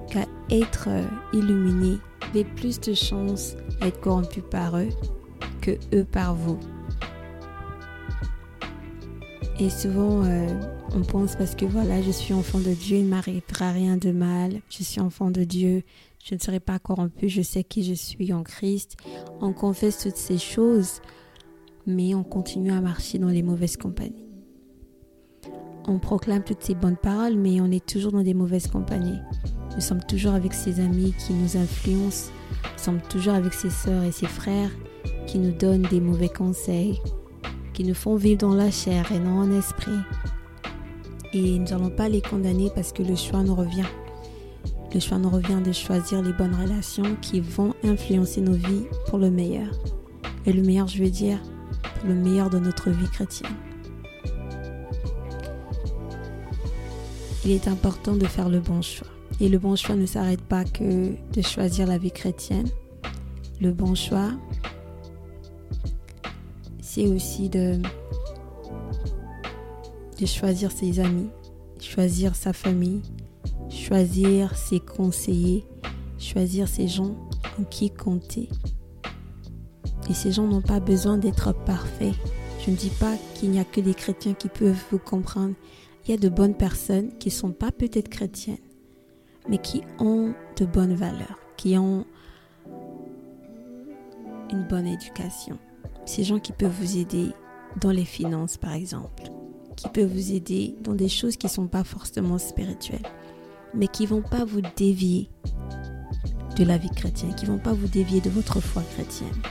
qu'à 0.10 0.26
être 0.50 0.86
euh, 0.88 1.04
illuminé. 1.32 1.98
Vous 2.22 2.40
avez 2.40 2.44
plus 2.44 2.80
de 2.80 2.94
chances 2.94 3.56
à 3.82 3.88
être 3.88 4.00
corrompu 4.02 4.42
par 4.42 4.78
eux 4.78 4.90
que 5.62 5.72
eux 5.94 6.06
par 6.06 6.34
vous. 6.34 6.60
Et 9.60 9.70
souvent, 9.70 10.24
euh, 10.26 10.48
on 10.96 11.02
pense 11.02 11.36
parce 11.36 11.56
que 11.56 11.66
voilà, 11.66 12.02
je 12.02 12.12
suis 12.12 12.34
enfant 12.34 12.60
de 12.60 12.74
Dieu, 12.74 12.98
il 12.98 13.06
ne 13.06 13.10
m'arrivera 13.10 13.72
rien 13.72 13.98
de 13.98 14.12
mal. 14.12 14.62
Je 14.70 14.84
suis 14.84 15.02
enfant 15.02 15.30
de 15.30 15.44
Dieu, 15.44 15.84
je 16.24 16.36
ne 16.36 16.40
serai 16.40 16.62
pas 16.62 16.80
corrompu, 16.80 17.28
je 17.28 17.42
sais 17.42 17.64
qui 17.64 17.84
je 17.84 17.94
suis 17.94 18.32
en 18.32 18.44
Christ. 18.44 18.96
On 19.42 19.52
confesse 19.52 20.00
toutes 20.00 20.16
ces 20.16 20.38
choses, 20.38 21.02
mais 21.86 22.16
on 22.16 22.24
continue 22.24 22.72
à 22.72 22.80
marcher 22.80 23.20
dans 23.20 23.28
les 23.28 23.44
mauvaises 23.44 23.76
compagnies. 23.76 24.26
On 25.88 26.00
proclame 26.00 26.44
toutes 26.44 26.64
ces 26.64 26.76
bonnes 26.76 26.98
paroles, 26.98 27.36
mais 27.36 27.60
on 27.60 27.70
est 27.72 27.86
toujours 27.86 28.14
dans 28.14 28.24
des 28.24 28.34
mauvaises 28.34 28.68
compagnies. 28.68 29.20
Nous 29.76 29.82
sommes 29.82 30.04
toujours 30.04 30.34
avec 30.34 30.54
ces 30.54 30.80
amis 30.80 31.14
qui 31.26 31.34
nous 31.34 31.58
influencent, 31.58 32.32
nous 32.64 32.84
sommes 32.84 33.02
toujours 33.02 33.34
avec 33.34 33.54
ses 33.54 33.70
sœurs 33.70 34.04
et 34.04 34.14
ses 34.14 34.28
frères 34.28 34.72
qui 35.28 35.40
nous 35.40 35.52
donnent 35.52 35.88
des 35.92 36.00
mauvais 36.00 36.30
conseils, 36.30 37.00
qui 37.74 37.84
nous 37.84 37.94
font 37.94 38.16
vivre 38.16 38.40
dans 38.40 38.56
la 38.56 38.72
chair 38.72 39.12
et 39.12 39.20
non 39.20 39.40
en 39.40 39.52
esprit. 39.52 39.92
Et 41.36 41.60
nous 41.60 41.65
n'allons 41.65 41.89
pas 41.89 42.08
les 42.08 42.21
condamner 42.21 42.71
parce 42.74 42.93
que 42.93 43.04
le 43.04 43.17
choix 43.17 43.43
nous 43.43 43.56
revient. 43.56 43.84
Le 44.93 45.02
choix 45.02 45.17
nous 45.17 45.30
revient 45.30 45.62
de 45.62 45.74
choisir 45.74 46.21
les 46.21 46.32
bonnes 46.32 46.56
relations 46.56 47.17
qui 47.21 47.41
vont 47.41 47.74
influencer 47.84 48.39
nos 48.39 48.54
vies 48.54 48.86
pour 49.08 49.19
le 49.19 49.30
meilleur. 49.30 49.67
Et 50.45 50.54
le 50.54 50.62
meilleur, 50.62 50.88
je 50.88 51.04
veux 51.04 51.10
dire, 51.10 51.38
pour 52.00 52.08
le 52.08 52.15
meilleur 52.15 52.50
de 52.50 52.58
notre 52.58 52.89
vie 52.89 53.10
chrétienne. 53.10 53.52
Il 57.43 57.52
est 57.52 57.67
important 57.67 58.15
de 58.15 58.26
faire 58.26 58.48
le 58.48 58.62
bon 58.62 58.82
choix. 58.82 59.10
Et 59.41 59.50
le 59.50 59.60
bon 59.60 59.76
choix 59.76 59.95
ne 59.95 60.06
s'arrête 60.06 60.41
pas 60.41 60.63
que 60.63 61.15
de 61.34 61.41
choisir 61.41 61.86
la 61.86 61.98
vie 61.98 62.12
chrétienne. 62.12 62.69
Le 63.60 63.74
bon 63.74 63.93
choix, 63.93 64.32
c'est 66.80 67.08
aussi 67.08 67.50
de, 67.50 67.82
de 70.19 70.25
choisir 70.25 70.71
ses 70.71 70.99
amis, 70.99 71.30
choisir 71.80 72.36
sa 72.36 72.54
famille, 72.54 73.01
choisir 73.69 74.56
ses 74.56 74.80
conseillers, 74.80 75.65
choisir 76.17 76.67
ses 76.67 76.88
gens 76.88 77.15
en 77.60 77.63
qui 77.63 77.91
compter. 77.91 78.49
Et 80.10 80.13
ces 80.13 80.32
gens 80.32 80.47
n'ont 80.47 80.62
pas 80.62 80.80
besoin 80.80 81.17
d'être 81.17 81.54
parfaits. 81.65 82.13
Je 82.63 82.71
ne 82.71 82.75
dis 82.75 82.91
pas 82.91 83.13
qu'il 83.34 83.51
n'y 83.51 83.60
a 83.60 83.63
que 83.63 83.82
des 83.82 83.93
chrétiens 83.93 84.34
qui 84.34 84.49
peuvent 84.49 84.84
vous 84.91 84.99
comprendre. 84.99 85.56
Il 86.06 86.12
y 86.12 86.13
a 86.13 86.17
de 86.17 86.30
bonnes 86.30 86.56
personnes 86.56 87.17
qui 87.17 87.30
ne 87.30 87.34
sont 87.34 87.51
pas 87.51 87.71
peut-être 87.71 88.10
chrétiennes, 88.10 88.58
mais 89.49 89.58
qui 89.58 89.82
ont 89.99 90.34
de 90.58 90.65
bonnes 90.65 90.95
valeurs, 90.95 91.39
qui 91.58 91.78
ont 91.78 92.06
une 94.51 94.67
bonne 94.67 94.88
éducation. 94.88 95.58
Ces 96.06 96.23
gens 96.23 96.39
qui 96.39 96.51
peuvent 96.51 96.75
vous 96.80 96.97
aider 96.97 97.30
dans 97.82 97.91
les 97.91 98.06
finances, 98.06 98.58
par 98.58 98.73
exemple, 98.73 99.23
qui 99.76 99.90
peuvent 99.90 100.12
vous 100.12 100.34
aider 100.34 100.76
dans 100.82 100.94
des 100.94 101.10
choses 101.10 101.38
qui 101.38 101.48
ne 101.48 101.52
sont 101.52 101.68
pas 101.68 101.84
forcément 101.84 102.38
spirituelles, 102.38 103.06
mais 103.74 103.88
qui 103.88 104.04
ne 104.04 104.10
vont 104.10 104.22
pas 104.22 104.46
vous 104.46 104.62
dévier 104.76 105.30
de 106.56 106.64
la 106.64 106.78
vie 106.78 106.90
chrétienne, 106.90 107.36
qui 107.36 107.46
ne 107.46 107.52
vont 107.52 107.60
pas 107.60 107.74
vous 107.74 107.88
dévier 107.88 108.22
de 108.22 108.30
votre 108.30 108.62
foi 108.62 108.82
chrétienne. 108.94 109.42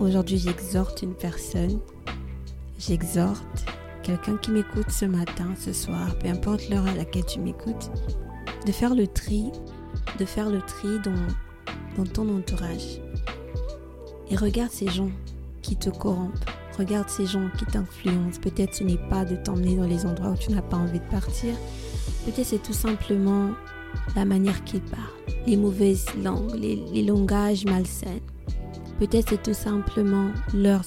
Aujourd'hui, 0.00 0.38
j'exhorte 0.38 1.02
une 1.02 1.14
personne, 1.14 1.80
j'exhorte 2.78 3.66
quelqu'un 4.04 4.36
qui 4.36 4.52
m'écoute 4.52 4.90
ce 4.90 5.04
matin, 5.04 5.54
ce 5.58 5.72
soir, 5.72 6.16
peu 6.18 6.28
importe 6.28 6.68
l'heure 6.68 6.86
à 6.86 6.94
laquelle 6.94 7.26
tu 7.26 7.40
m'écoutes, 7.40 7.90
de 8.64 8.72
faire 8.72 8.94
le 8.94 9.08
tri, 9.08 9.50
de 10.18 10.24
faire 10.24 10.50
le 10.50 10.60
tri 10.60 10.88
dans, 11.04 12.02
dans 12.02 12.08
ton 12.08 12.36
entourage. 12.36 13.00
Et 14.30 14.36
regarde 14.36 14.70
ces 14.70 14.88
gens 14.88 15.10
qui 15.62 15.76
te 15.76 15.90
corrompent. 15.90 16.57
Regarde 16.78 17.08
ces 17.08 17.26
gens 17.26 17.48
qui 17.58 17.66
t'influencent. 17.66 18.40
Peut-être 18.40 18.74
ce 18.74 18.84
n'est 18.84 19.00
pas 19.10 19.24
de 19.24 19.34
t'emmener 19.34 19.76
dans 19.76 19.86
les 19.86 20.06
endroits 20.06 20.30
où 20.30 20.36
tu 20.36 20.52
n'as 20.52 20.62
pas 20.62 20.76
envie 20.76 21.00
de 21.00 21.10
partir. 21.10 21.54
Peut-être 22.24 22.46
c'est 22.46 22.62
tout 22.62 22.72
simplement 22.72 23.50
la 24.14 24.24
manière 24.24 24.62
qu'ils 24.64 24.82
parlent, 24.82 25.02
les 25.46 25.56
mauvaises 25.56 26.06
langues, 26.22 26.54
les, 26.54 27.02
langages 27.02 27.64
malsains. 27.64 28.20
Peut-être 28.98 29.30
c'est 29.30 29.42
tout 29.42 29.54
simplement 29.54 30.30
leur, 30.54 30.82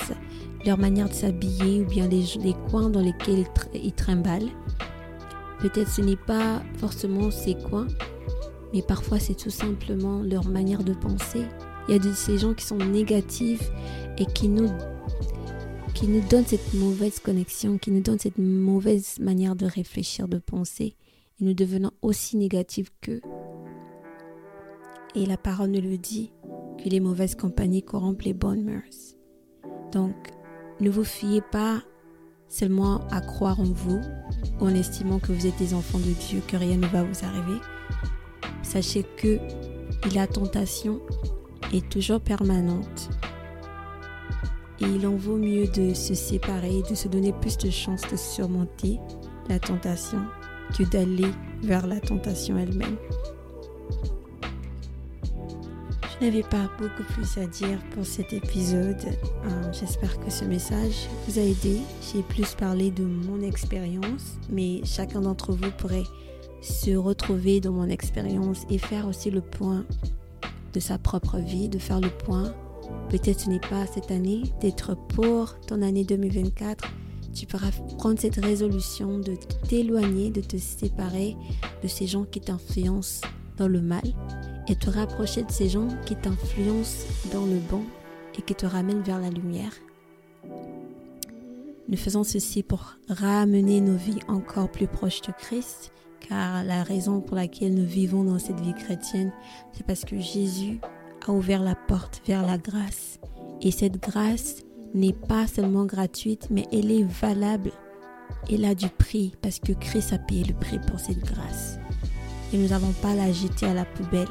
leur 0.65 0.77
manière 0.77 1.09
de 1.09 1.13
s'habiller 1.13 1.81
ou 1.81 1.85
bien 1.85 2.07
les, 2.07 2.23
les, 2.41 2.55
coins 2.69 2.89
dans 2.89 3.01
lesquels 3.01 3.45
ils, 3.73 3.93
trimballent. 3.93 4.49
Peut-être 5.59 5.89
ce 5.89 6.01
n'est 6.01 6.15
pas 6.15 6.61
forcément 6.77 7.31
ces 7.31 7.55
coins, 7.55 7.87
mais 8.73 8.81
parfois 8.81 9.19
c'est 9.19 9.35
tout 9.35 9.49
simplement 9.49 10.21
leur 10.21 10.45
manière 10.45 10.83
de 10.83 10.93
penser. 10.93 11.43
Il 11.87 11.93
y 11.93 11.95
a 11.95 11.99
de 11.99 12.13
ces 12.13 12.37
gens 12.37 12.53
qui 12.53 12.65
sont 12.65 12.77
négatifs 12.77 13.71
et 14.17 14.25
qui 14.25 14.47
nous, 14.47 14.69
qui 16.01 16.07
nous 16.07 16.27
donnent 16.27 16.47
cette 16.47 16.73
mauvaise 16.73 17.19
connexion, 17.19 17.77
qui 17.77 17.91
nous 17.91 18.01
donnent 18.01 18.17
cette 18.17 18.39
mauvaise 18.39 19.19
manière 19.19 19.55
de 19.55 19.67
réfléchir, 19.67 20.27
de 20.27 20.39
penser. 20.39 20.95
Et 21.39 21.45
nous 21.45 21.53
devenons 21.53 21.91
aussi 22.01 22.37
négatifs 22.37 22.91
qu'eux. 23.01 23.21
Et 25.13 25.27
la 25.27 25.37
parole 25.37 25.69
nous 25.69 25.79
le 25.79 25.99
dit 25.99 26.31
que 26.83 26.89
les 26.89 26.99
mauvaises 26.99 27.35
compagnies 27.35 27.83
corrompent 27.83 28.23
les 28.23 28.33
bonnes 28.33 28.63
mœurs. 28.63 29.15
Donc, 29.91 30.15
ne 30.79 30.89
vous 30.89 31.03
fiez 31.03 31.39
pas 31.39 31.83
seulement 32.47 33.07
à 33.09 33.21
croire 33.21 33.59
en 33.59 33.71
vous, 33.71 34.01
en 34.59 34.73
estimant 34.73 35.19
que 35.19 35.31
vous 35.31 35.45
êtes 35.45 35.59
des 35.59 35.75
enfants 35.75 35.99
de 35.99 36.13
Dieu, 36.27 36.41
que 36.47 36.57
rien 36.57 36.77
ne 36.77 36.87
va 36.87 37.03
vous 37.03 37.23
arriver. 37.23 37.59
Sachez 38.63 39.05
que 39.17 39.37
la 40.15 40.25
tentation 40.25 40.99
est 41.71 41.87
toujours 41.89 42.21
permanente. 42.21 43.11
Il 44.81 45.05
en 45.05 45.15
vaut 45.15 45.37
mieux 45.37 45.67
de 45.67 45.93
se 45.93 46.15
séparer, 46.15 46.81
de 46.89 46.95
se 46.95 47.07
donner 47.07 47.33
plus 47.33 47.57
de 47.57 47.69
chances 47.69 48.01
de 48.11 48.17
surmonter 48.17 48.99
la 49.47 49.59
tentation 49.59 50.19
que 50.75 50.83
d'aller 50.83 51.31
vers 51.61 51.85
la 51.85 51.99
tentation 51.99 52.57
elle-même. 52.57 52.97
Je 56.19 56.25
n'avais 56.25 56.43
pas 56.43 56.69
beaucoup 56.79 57.03
plus 57.13 57.37
à 57.37 57.45
dire 57.45 57.79
pour 57.93 58.05
cet 58.05 58.33
épisode. 58.33 59.03
Euh, 59.45 59.73
j'espère 59.73 60.19
que 60.19 60.31
ce 60.31 60.45
message 60.45 61.07
vous 61.27 61.37
a 61.37 61.43
aidé. 61.43 61.79
J'ai 62.11 62.23
plus 62.23 62.53
parlé 62.55 62.89
de 62.91 63.03
mon 63.03 63.41
expérience, 63.41 64.37
mais 64.49 64.81
chacun 64.83 65.21
d'entre 65.21 65.51
vous 65.51 65.71
pourrait 65.77 66.03
se 66.61 66.95
retrouver 66.95 67.59
dans 67.59 67.71
mon 67.71 67.89
expérience 67.89 68.65
et 68.69 68.77
faire 68.77 69.07
aussi 69.07 69.29
le 69.31 69.41
point 69.41 69.83
de 70.73 70.79
sa 70.79 70.97
propre 70.97 71.37
vie, 71.37 71.69
de 71.69 71.79
faire 71.79 71.99
le 71.99 72.09
point. 72.09 72.53
Peut-être 73.09 73.41
ce 73.41 73.49
n'est 73.49 73.59
pas 73.59 73.85
cette 73.87 74.11
année 74.11 74.43
d'être 74.61 74.95
pour 74.95 75.59
ton 75.61 75.81
année 75.81 76.03
2024. 76.03 76.87
Tu 77.33 77.45
pourras 77.45 77.71
prendre 77.97 78.19
cette 78.19 78.43
résolution 78.43 79.19
de 79.19 79.35
t'éloigner, 79.67 80.31
de 80.31 80.41
te 80.41 80.57
séparer 80.57 81.35
de 81.81 81.87
ces 81.87 82.07
gens 82.07 82.23
qui 82.23 82.41
t'influencent 82.41 83.21
dans 83.57 83.67
le 83.67 83.81
mal 83.81 84.03
et 84.67 84.75
te 84.75 84.89
rapprocher 84.89 85.43
de 85.43 85.51
ces 85.51 85.69
gens 85.69 85.87
qui 86.05 86.15
t'influencent 86.15 87.05
dans 87.31 87.45
le 87.45 87.59
bon 87.69 87.83
et 88.37 88.41
qui 88.41 88.55
te 88.55 88.65
ramènent 88.65 89.01
vers 89.01 89.19
la 89.19 89.29
lumière. 89.29 89.73
Nous 91.89 91.97
faisons 91.97 92.23
ceci 92.23 92.63
pour 92.63 92.95
ramener 93.09 93.81
nos 93.81 93.97
vies 93.97 94.19
encore 94.29 94.71
plus 94.71 94.87
proches 94.87 95.21
de 95.21 95.33
Christ, 95.37 95.91
car 96.21 96.63
la 96.63 96.83
raison 96.83 97.19
pour 97.19 97.35
laquelle 97.35 97.73
nous 97.73 97.85
vivons 97.85 98.23
dans 98.23 98.39
cette 98.39 98.61
vie 98.61 98.73
chrétienne, 98.73 99.33
c'est 99.73 99.85
parce 99.85 100.05
que 100.05 100.17
Jésus 100.17 100.79
a 101.25 101.31
ouvert 101.31 101.63
la 101.63 101.75
porte 101.75 102.21
vers 102.27 102.45
la 102.45 102.57
grâce. 102.57 103.19
Et 103.61 103.71
cette 103.71 104.01
grâce 104.01 104.63
n'est 104.93 105.13
pas 105.13 105.47
seulement 105.47 105.85
gratuite, 105.85 106.47
mais 106.49 106.67
elle 106.71 106.91
est 106.91 107.03
valable. 107.03 107.71
Elle 108.51 108.65
a 108.65 108.75
du 108.75 108.89
prix 108.89 109.33
parce 109.41 109.59
que 109.59 109.71
Christ 109.73 110.13
a 110.13 110.17
payé 110.17 110.43
le 110.43 110.53
prix 110.53 110.79
pour 110.87 110.99
cette 110.99 111.19
grâce. 111.19 111.77
Et 112.53 112.57
nous 112.57 112.69
n'avons 112.69 112.91
pas 112.93 113.13
la 113.15 113.31
jeter 113.31 113.67
à 113.67 113.73
la 113.73 113.85
poubelle 113.85 114.27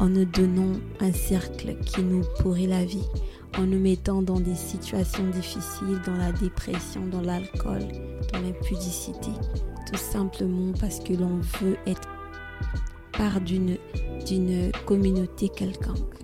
en 0.00 0.08
nous 0.08 0.24
donnant 0.24 0.78
un 1.00 1.12
cercle 1.12 1.76
qui 1.84 2.02
nous 2.02 2.24
pourrit 2.40 2.66
la 2.66 2.84
vie, 2.84 3.06
en 3.58 3.62
nous 3.62 3.78
mettant 3.78 4.22
dans 4.22 4.40
des 4.40 4.54
situations 4.54 5.28
difficiles, 5.28 6.00
dans 6.06 6.16
la 6.16 6.32
dépression, 6.32 7.06
dans 7.06 7.20
l'alcool, 7.20 7.82
dans 8.32 8.40
l'impudicité, 8.40 9.30
tout 9.90 9.98
simplement 9.98 10.72
parce 10.80 11.00
que 11.00 11.12
l'on 11.12 11.40
veut 11.60 11.76
être 11.86 12.08
part 13.12 13.40
d'une 13.40 13.78
communauté 14.86 15.48
quelconque. 15.48 16.16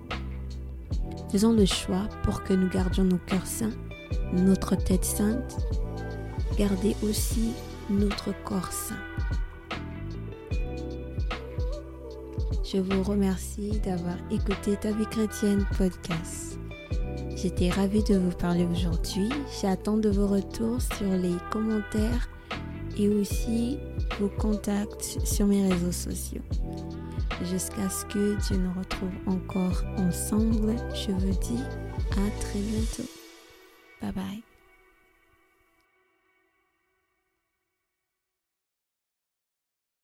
Faisons 1.31 1.53
le 1.53 1.65
choix 1.65 2.07
pour 2.23 2.43
que 2.43 2.53
nous 2.53 2.69
gardions 2.69 3.03
nos 3.03 3.19
cœurs 3.19 3.45
saints, 3.45 3.73
notre 4.33 4.75
tête 4.75 5.05
sainte, 5.05 5.57
garder 6.57 6.95
aussi 7.03 7.51
notre 7.89 8.33
corps 8.43 8.71
saint. 8.71 8.95
Je 12.71 12.77
vous 12.77 13.03
remercie 13.03 13.79
d'avoir 13.83 14.15
écouté 14.31 14.75
Ta 14.75 14.91
vie 14.91 15.05
chrétienne 15.05 15.65
podcast. 15.77 16.59
J'étais 17.35 17.69
ravie 17.69 18.03
de 18.03 18.17
vous 18.17 18.35
parler 18.35 18.67
aujourd'hui. 18.71 19.29
J'attends 19.61 19.97
de 19.97 20.09
vos 20.09 20.27
retours 20.27 20.81
sur 20.81 21.09
les 21.09 21.35
commentaires 21.51 22.29
et 22.99 23.09
aussi 23.09 23.79
vos 24.19 24.29
contacts 24.29 25.17
sur 25.25 25.47
mes 25.47 25.71
réseaux 25.71 25.91
sociaux. 25.91 26.41
Jusqu'à 27.43 27.89
ce 27.89 28.05
que 28.05 28.35
Dieu 28.47 28.57
nous 28.57 28.73
retrouve 28.77 29.09
encore 29.25 29.83
ensemble, 29.97 30.75
je 30.93 31.11
vous 31.11 31.39
dis 31.39 31.63
à 32.11 32.41
très 32.41 32.59
bientôt. 32.59 33.09
Bye 34.01 34.11
bye. 34.11 34.48